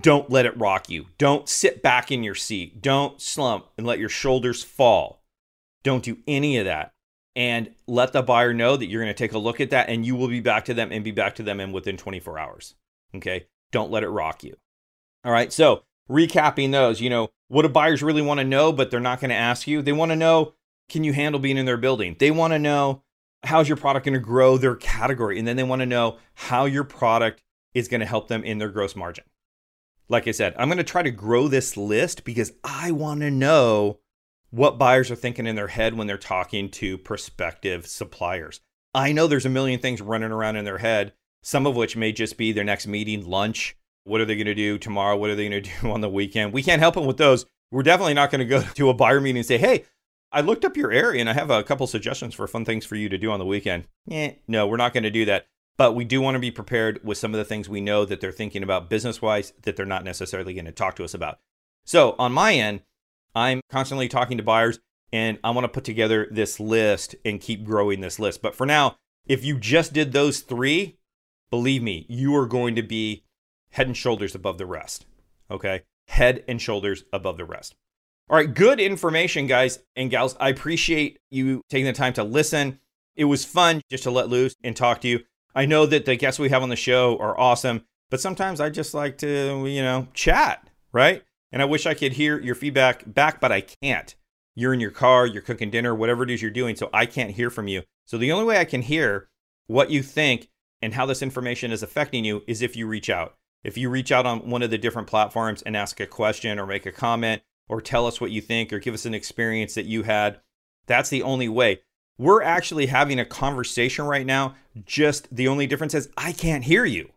Don't 0.00 0.30
let 0.30 0.46
it 0.46 0.56
rock 0.56 0.88
you. 0.88 1.06
Don't 1.18 1.48
sit 1.48 1.82
back 1.82 2.12
in 2.12 2.22
your 2.22 2.34
seat. 2.36 2.80
Don't 2.80 3.20
slump 3.20 3.66
and 3.76 3.86
let 3.86 3.98
your 3.98 4.08
shoulders 4.08 4.62
fall. 4.62 5.24
Don't 5.82 6.04
do 6.04 6.18
any 6.26 6.58
of 6.58 6.66
that. 6.66 6.92
And 7.34 7.70
let 7.86 8.12
the 8.12 8.22
buyer 8.22 8.52
know 8.52 8.76
that 8.76 8.86
you're 8.86 9.02
going 9.02 9.14
to 9.14 9.18
take 9.18 9.32
a 9.32 9.38
look 9.38 9.60
at 9.60 9.70
that 9.70 9.88
and 9.88 10.04
you 10.04 10.16
will 10.16 10.28
be 10.28 10.40
back 10.40 10.64
to 10.66 10.74
them 10.74 10.92
and 10.92 11.04
be 11.04 11.10
back 11.10 11.34
to 11.36 11.42
them 11.42 11.60
in 11.60 11.72
within 11.72 11.96
24 11.96 12.38
hours. 12.38 12.74
Okay. 13.14 13.46
Don't 13.70 13.90
let 13.90 14.02
it 14.02 14.08
rock 14.08 14.42
you. 14.44 14.56
All 15.24 15.32
right. 15.32 15.52
So, 15.52 15.84
recapping 16.10 16.72
those, 16.72 17.00
you 17.00 17.10
know, 17.10 17.30
what 17.48 17.62
do 17.62 17.68
buyers 17.68 18.02
really 18.02 18.22
want 18.22 18.38
to 18.38 18.44
know, 18.44 18.72
but 18.72 18.90
they're 18.90 19.00
not 19.00 19.20
going 19.20 19.30
to 19.30 19.36
ask 19.36 19.66
you? 19.66 19.82
They 19.82 19.92
want 19.92 20.10
to 20.10 20.16
know 20.16 20.54
can 20.88 21.04
you 21.04 21.12
handle 21.12 21.40
being 21.40 21.58
in 21.58 21.66
their 21.66 21.76
building? 21.76 22.16
They 22.18 22.30
want 22.30 22.52
to 22.52 22.58
know 22.58 23.02
how's 23.44 23.68
your 23.68 23.76
product 23.76 24.06
going 24.06 24.14
to 24.14 24.20
grow 24.20 24.56
their 24.56 24.74
category? 24.74 25.38
And 25.38 25.46
then 25.46 25.56
they 25.56 25.62
want 25.62 25.80
to 25.80 25.86
know 25.86 26.18
how 26.34 26.64
your 26.64 26.84
product 26.84 27.42
is 27.74 27.88
going 27.88 28.00
to 28.00 28.06
help 28.06 28.28
them 28.28 28.42
in 28.42 28.58
their 28.58 28.70
gross 28.70 28.96
margin. 28.96 29.24
Like 30.08 30.26
I 30.26 30.30
said, 30.30 30.54
I'm 30.58 30.68
going 30.68 30.78
to 30.78 30.84
try 30.84 31.02
to 31.02 31.10
grow 31.10 31.48
this 31.48 31.76
list 31.76 32.24
because 32.24 32.52
I 32.64 32.90
want 32.92 33.20
to 33.20 33.30
know 33.30 33.98
what 34.50 34.78
buyers 34.78 35.10
are 35.10 35.16
thinking 35.16 35.46
in 35.46 35.56
their 35.56 35.68
head 35.68 35.94
when 35.94 36.06
they're 36.06 36.16
talking 36.16 36.70
to 36.70 36.96
prospective 36.96 37.86
suppliers. 37.86 38.60
I 38.94 39.12
know 39.12 39.26
there's 39.26 39.44
a 39.44 39.50
million 39.50 39.80
things 39.80 40.00
running 40.00 40.32
around 40.32 40.56
in 40.56 40.64
their 40.64 40.78
head, 40.78 41.12
some 41.42 41.66
of 41.66 41.76
which 41.76 41.96
may 41.96 42.12
just 42.12 42.36
be 42.36 42.52
their 42.52 42.64
next 42.64 42.86
meeting, 42.86 43.28
lunch. 43.28 43.76
What 44.04 44.20
are 44.20 44.24
they 44.24 44.36
going 44.36 44.46
to 44.46 44.54
do 44.54 44.78
tomorrow? 44.78 45.16
What 45.16 45.30
are 45.30 45.34
they 45.34 45.48
going 45.48 45.62
to 45.62 45.70
do 45.80 45.90
on 45.90 46.00
the 46.00 46.08
weekend? 46.08 46.52
We 46.52 46.62
can't 46.62 46.80
help 46.80 46.94
them 46.94 47.06
with 47.06 47.18
those. 47.18 47.46
We're 47.70 47.82
definitely 47.82 48.14
not 48.14 48.30
going 48.30 48.40
to 48.40 48.44
go 48.44 48.62
to 48.74 48.88
a 48.90 48.94
buyer 48.94 49.20
meeting 49.20 49.38
and 49.38 49.46
say, 49.46 49.58
hey, 49.58 49.84
I 50.30 50.42
looked 50.42 50.64
up 50.64 50.76
your 50.76 50.92
area 50.92 51.20
and 51.20 51.30
I 51.30 51.32
have 51.32 51.50
a 51.50 51.62
couple 51.62 51.86
suggestions 51.86 52.34
for 52.34 52.46
fun 52.46 52.64
things 52.64 52.84
for 52.84 52.96
you 52.96 53.08
to 53.08 53.16
do 53.18 53.30
on 53.30 53.38
the 53.38 53.46
weekend. 53.46 53.84
Eh, 54.10 54.32
no, 54.46 54.66
we're 54.66 54.76
not 54.76 54.92
going 54.92 55.04
to 55.04 55.10
do 55.10 55.24
that. 55.24 55.46
but 55.78 55.94
we 55.94 56.04
do 56.04 56.20
want 56.20 56.34
to 56.34 56.40
be 56.40 56.50
prepared 56.50 57.00
with 57.04 57.16
some 57.16 57.32
of 57.32 57.38
the 57.38 57.44
things 57.44 57.68
we 57.68 57.80
know 57.80 58.04
that 58.04 58.20
they're 58.20 58.32
thinking 58.32 58.62
about 58.62 58.90
business 58.90 59.22
wise 59.22 59.52
that 59.62 59.76
they're 59.76 59.86
not 59.86 60.04
necessarily 60.04 60.52
going 60.52 60.64
to 60.66 60.72
talk 60.72 60.96
to 60.96 61.04
us 61.04 61.14
about. 61.14 61.38
So 61.86 62.16
on 62.18 62.32
my 62.32 62.52
end, 62.54 62.82
I'm 63.34 63.60
constantly 63.70 64.08
talking 64.08 64.36
to 64.36 64.42
buyers 64.42 64.80
and 65.12 65.38
I 65.42 65.50
want 65.50 65.64
to 65.64 65.68
put 65.68 65.84
together 65.84 66.28
this 66.30 66.60
list 66.60 67.14
and 67.24 67.40
keep 67.40 67.64
growing 67.64 68.00
this 68.00 68.18
list. 68.18 68.42
But 68.42 68.54
for 68.54 68.66
now, 68.66 68.96
if 69.26 69.44
you 69.44 69.56
just 69.58 69.92
did 69.92 70.12
those 70.12 70.40
three, 70.40 70.98
believe 71.50 71.82
me, 71.82 72.06
you 72.08 72.34
are 72.36 72.46
going 72.46 72.74
to 72.76 72.82
be 72.82 73.24
head 73.70 73.86
and 73.86 73.96
shoulders 73.96 74.34
above 74.34 74.58
the 74.58 74.66
rest. 74.66 75.06
Okay. 75.50 75.82
Head 76.08 76.44
and 76.48 76.60
shoulders 76.60 77.04
above 77.12 77.36
the 77.36 77.44
rest. 77.44 77.74
All 78.30 78.36
right. 78.36 78.52
Good 78.52 78.80
information, 78.80 79.46
guys 79.46 79.78
and 79.96 80.10
gals. 80.10 80.36
I 80.38 80.50
appreciate 80.50 81.18
you 81.30 81.62
taking 81.68 81.86
the 81.86 81.92
time 81.92 82.12
to 82.14 82.24
listen. 82.24 82.80
It 83.16 83.24
was 83.24 83.44
fun 83.44 83.80
just 83.90 84.04
to 84.04 84.10
let 84.10 84.28
loose 84.28 84.54
and 84.62 84.76
talk 84.76 85.00
to 85.02 85.08
you. 85.08 85.20
I 85.54 85.66
know 85.66 85.86
that 85.86 86.04
the 86.04 86.16
guests 86.16 86.38
we 86.38 86.50
have 86.50 86.62
on 86.62 86.68
the 86.68 86.76
show 86.76 87.18
are 87.18 87.38
awesome, 87.38 87.84
but 88.10 88.20
sometimes 88.20 88.60
I 88.60 88.70
just 88.70 88.94
like 88.94 89.18
to, 89.18 89.66
you 89.66 89.82
know, 89.82 90.06
chat, 90.14 90.68
right? 90.92 91.24
And 91.50 91.62
I 91.62 91.64
wish 91.64 91.86
I 91.86 91.94
could 91.94 92.12
hear 92.12 92.38
your 92.38 92.54
feedback 92.54 93.02
back, 93.12 93.40
but 93.40 93.50
I 93.50 93.62
can't. 93.62 94.14
You're 94.54 94.74
in 94.74 94.80
your 94.80 94.90
car, 94.90 95.26
you're 95.26 95.42
cooking 95.42 95.70
dinner, 95.70 95.94
whatever 95.94 96.22
it 96.22 96.30
is 96.30 96.42
you're 96.42 96.50
doing, 96.50 96.76
so 96.76 96.90
I 96.92 97.06
can't 97.06 97.32
hear 97.32 97.50
from 97.50 97.68
you. 97.68 97.82
So 98.04 98.18
the 98.18 98.30
only 98.30 98.44
way 98.44 98.58
I 98.58 98.64
can 98.64 98.82
hear 98.82 99.28
what 99.66 99.90
you 99.90 100.02
think 100.02 100.48
and 100.80 100.94
how 100.94 101.06
this 101.06 101.22
information 101.22 101.72
is 101.72 101.82
affecting 101.82 102.24
you 102.24 102.42
is 102.46 102.62
if 102.62 102.76
you 102.76 102.86
reach 102.86 103.10
out. 103.10 103.34
If 103.64 103.76
you 103.76 103.90
reach 103.90 104.12
out 104.12 104.26
on 104.26 104.48
one 104.48 104.62
of 104.62 104.70
the 104.70 104.78
different 104.78 105.08
platforms 105.08 105.62
and 105.62 105.76
ask 105.76 105.98
a 106.00 106.06
question 106.06 106.58
or 106.58 106.66
make 106.66 106.86
a 106.86 106.92
comment 106.92 107.42
or 107.68 107.80
tell 107.80 108.06
us 108.06 108.20
what 108.20 108.30
you 108.30 108.40
think 108.40 108.72
or 108.72 108.78
give 108.78 108.94
us 108.94 109.04
an 109.04 109.14
experience 109.14 109.74
that 109.74 109.86
you 109.86 110.04
had, 110.04 110.40
that's 110.86 111.10
the 111.10 111.22
only 111.22 111.48
way. 111.48 111.80
We're 112.18 112.42
actually 112.42 112.86
having 112.86 113.20
a 113.20 113.24
conversation 113.24 114.04
right 114.04 114.26
now. 114.26 114.54
Just 114.84 115.34
the 115.34 115.48
only 115.48 115.66
difference 115.66 115.94
is 115.94 116.08
I 116.16 116.32
can't 116.32 116.64
hear 116.64 116.84
you. 116.84 117.10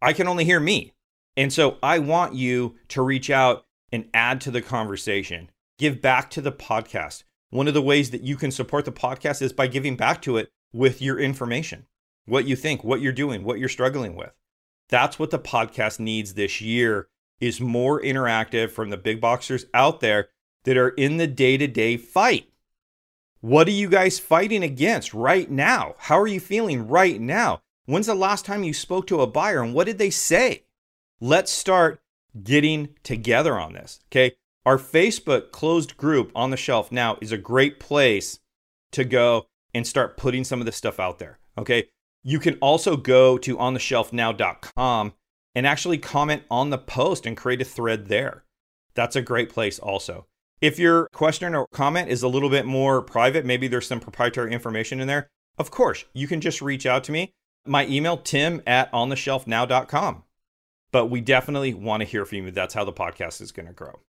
I 0.00 0.12
can 0.12 0.28
only 0.28 0.44
hear 0.44 0.60
me. 0.60 0.92
And 1.36 1.52
so 1.52 1.78
I 1.82 1.98
want 1.98 2.34
you 2.34 2.76
to 2.88 3.02
reach 3.02 3.30
out 3.30 3.64
and 3.92 4.08
add 4.12 4.40
to 4.42 4.50
the 4.50 4.62
conversation, 4.62 5.50
give 5.78 6.02
back 6.02 6.30
to 6.30 6.40
the 6.40 6.52
podcast. 6.52 7.24
One 7.50 7.68
of 7.68 7.74
the 7.74 7.82
ways 7.82 8.10
that 8.10 8.22
you 8.22 8.36
can 8.36 8.50
support 8.50 8.84
the 8.84 8.92
podcast 8.92 9.40
is 9.40 9.52
by 9.52 9.68
giving 9.68 9.96
back 9.96 10.20
to 10.22 10.36
it 10.36 10.50
with 10.72 11.00
your 11.00 11.18
information, 11.18 11.86
what 12.28 12.46
you 12.46 12.56
think, 12.56 12.84
what 12.84 13.00
you're 13.00 13.12
doing, 13.12 13.42
what 13.42 13.58
you're 13.58 13.68
struggling 13.68 14.14
with. 14.14 14.32
That's 14.88 15.18
what 15.18 15.30
the 15.30 15.38
podcast 15.38 15.98
needs 15.98 16.34
this 16.34 16.60
year 16.60 17.08
is 17.40 17.60
more 17.60 18.00
interactive 18.00 18.70
from 18.70 18.90
the 18.90 18.96
big 18.96 19.20
boxers 19.20 19.66
out 19.72 20.00
there 20.00 20.28
that 20.64 20.76
are 20.76 20.90
in 20.90 21.16
the 21.16 21.26
day-to-day 21.26 21.96
fight. 21.96 22.50
What 23.40 23.68
are 23.68 23.72
you 23.72 23.88
guys 23.88 24.18
fighting 24.18 24.62
against 24.62 25.14
right 25.14 25.50
now? 25.50 25.94
How 25.98 26.18
are 26.18 26.26
you 26.26 26.40
feeling 26.40 26.88
right 26.88 27.20
now? 27.20 27.62
When's 27.86 28.06
the 28.06 28.14
last 28.14 28.44
time 28.44 28.64
you 28.64 28.74
spoke 28.74 29.06
to 29.06 29.20
a 29.20 29.26
buyer 29.26 29.62
and 29.62 29.72
what 29.72 29.86
did 29.86 29.98
they 29.98 30.10
say? 30.10 30.64
Let's 31.20 31.52
start 31.52 32.00
getting 32.42 32.90
together 33.02 33.58
on 33.58 33.72
this. 33.72 34.00
Okay. 34.10 34.36
Our 34.66 34.76
Facebook 34.76 35.52
closed 35.52 35.96
group 35.96 36.30
on 36.34 36.50
the 36.50 36.56
shelf 36.56 36.92
now 36.92 37.16
is 37.20 37.32
a 37.32 37.38
great 37.38 37.80
place 37.80 38.40
to 38.92 39.04
go 39.04 39.46
and 39.72 39.86
start 39.86 40.16
putting 40.16 40.44
some 40.44 40.60
of 40.60 40.66
this 40.66 40.76
stuff 40.76 40.98
out 40.98 41.18
there. 41.18 41.38
Okay. 41.56 41.88
You 42.28 42.38
can 42.38 42.56
also 42.56 42.94
go 42.98 43.38
to 43.38 43.56
ontheshelfnow.com 43.56 45.14
and 45.54 45.66
actually 45.66 45.96
comment 45.96 46.42
on 46.50 46.68
the 46.68 46.76
post 46.76 47.24
and 47.24 47.34
create 47.34 47.62
a 47.62 47.64
thread 47.64 48.08
there. 48.08 48.44
That's 48.92 49.16
a 49.16 49.22
great 49.22 49.48
place 49.48 49.78
also. 49.78 50.26
If 50.60 50.78
your 50.78 51.08
question 51.14 51.54
or 51.54 51.66
comment 51.72 52.10
is 52.10 52.22
a 52.22 52.28
little 52.28 52.50
bit 52.50 52.66
more 52.66 53.00
private, 53.00 53.46
maybe 53.46 53.66
there's 53.66 53.86
some 53.86 53.98
proprietary 53.98 54.52
information 54.52 55.00
in 55.00 55.08
there, 55.08 55.30
of 55.56 55.70
course, 55.70 56.04
you 56.12 56.28
can 56.28 56.42
just 56.42 56.60
reach 56.60 56.84
out 56.84 57.02
to 57.04 57.12
me. 57.12 57.32
My 57.64 57.86
email, 57.86 58.18
tim 58.18 58.60
at 58.66 58.92
ontheshelfnow.com. 58.92 60.24
But 60.92 61.06
we 61.06 61.22
definitely 61.22 61.72
want 61.72 62.02
to 62.02 62.06
hear 62.06 62.26
from 62.26 62.38
you. 62.44 62.50
That's 62.50 62.74
how 62.74 62.84
the 62.84 62.92
podcast 62.92 63.40
is 63.40 63.52
going 63.52 63.68
to 63.68 63.72
grow. 63.72 64.00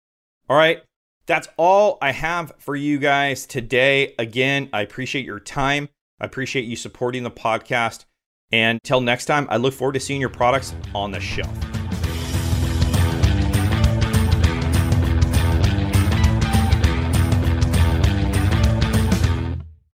All 0.50 0.56
right. 0.56 0.82
That's 1.26 1.46
all 1.56 1.98
I 2.02 2.10
have 2.10 2.52
for 2.58 2.74
you 2.74 2.98
guys 2.98 3.46
today. 3.46 4.16
Again, 4.18 4.70
I 4.72 4.82
appreciate 4.82 5.24
your 5.24 5.38
time. 5.38 5.88
I 6.20 6.24
appreciate 6.24 6.64
you 6.64 6.74
supporting 6.74 7.22
the 7.22 7.30
podcast. 7.30 8.06
And 8.50 8.82
till 8.82 9.00
next 9.00 9.26
time, 9.26 9.46
I 9.50 9.58
look 9.58 9.74
forward 9.74 9.92
to 9.92 10.00
seeing 10.00 10.20
your 10.20 10.30
products 10.30 10.74
on 10.94 11.10
the 11.10 11.20
shelf. 11.20 11.77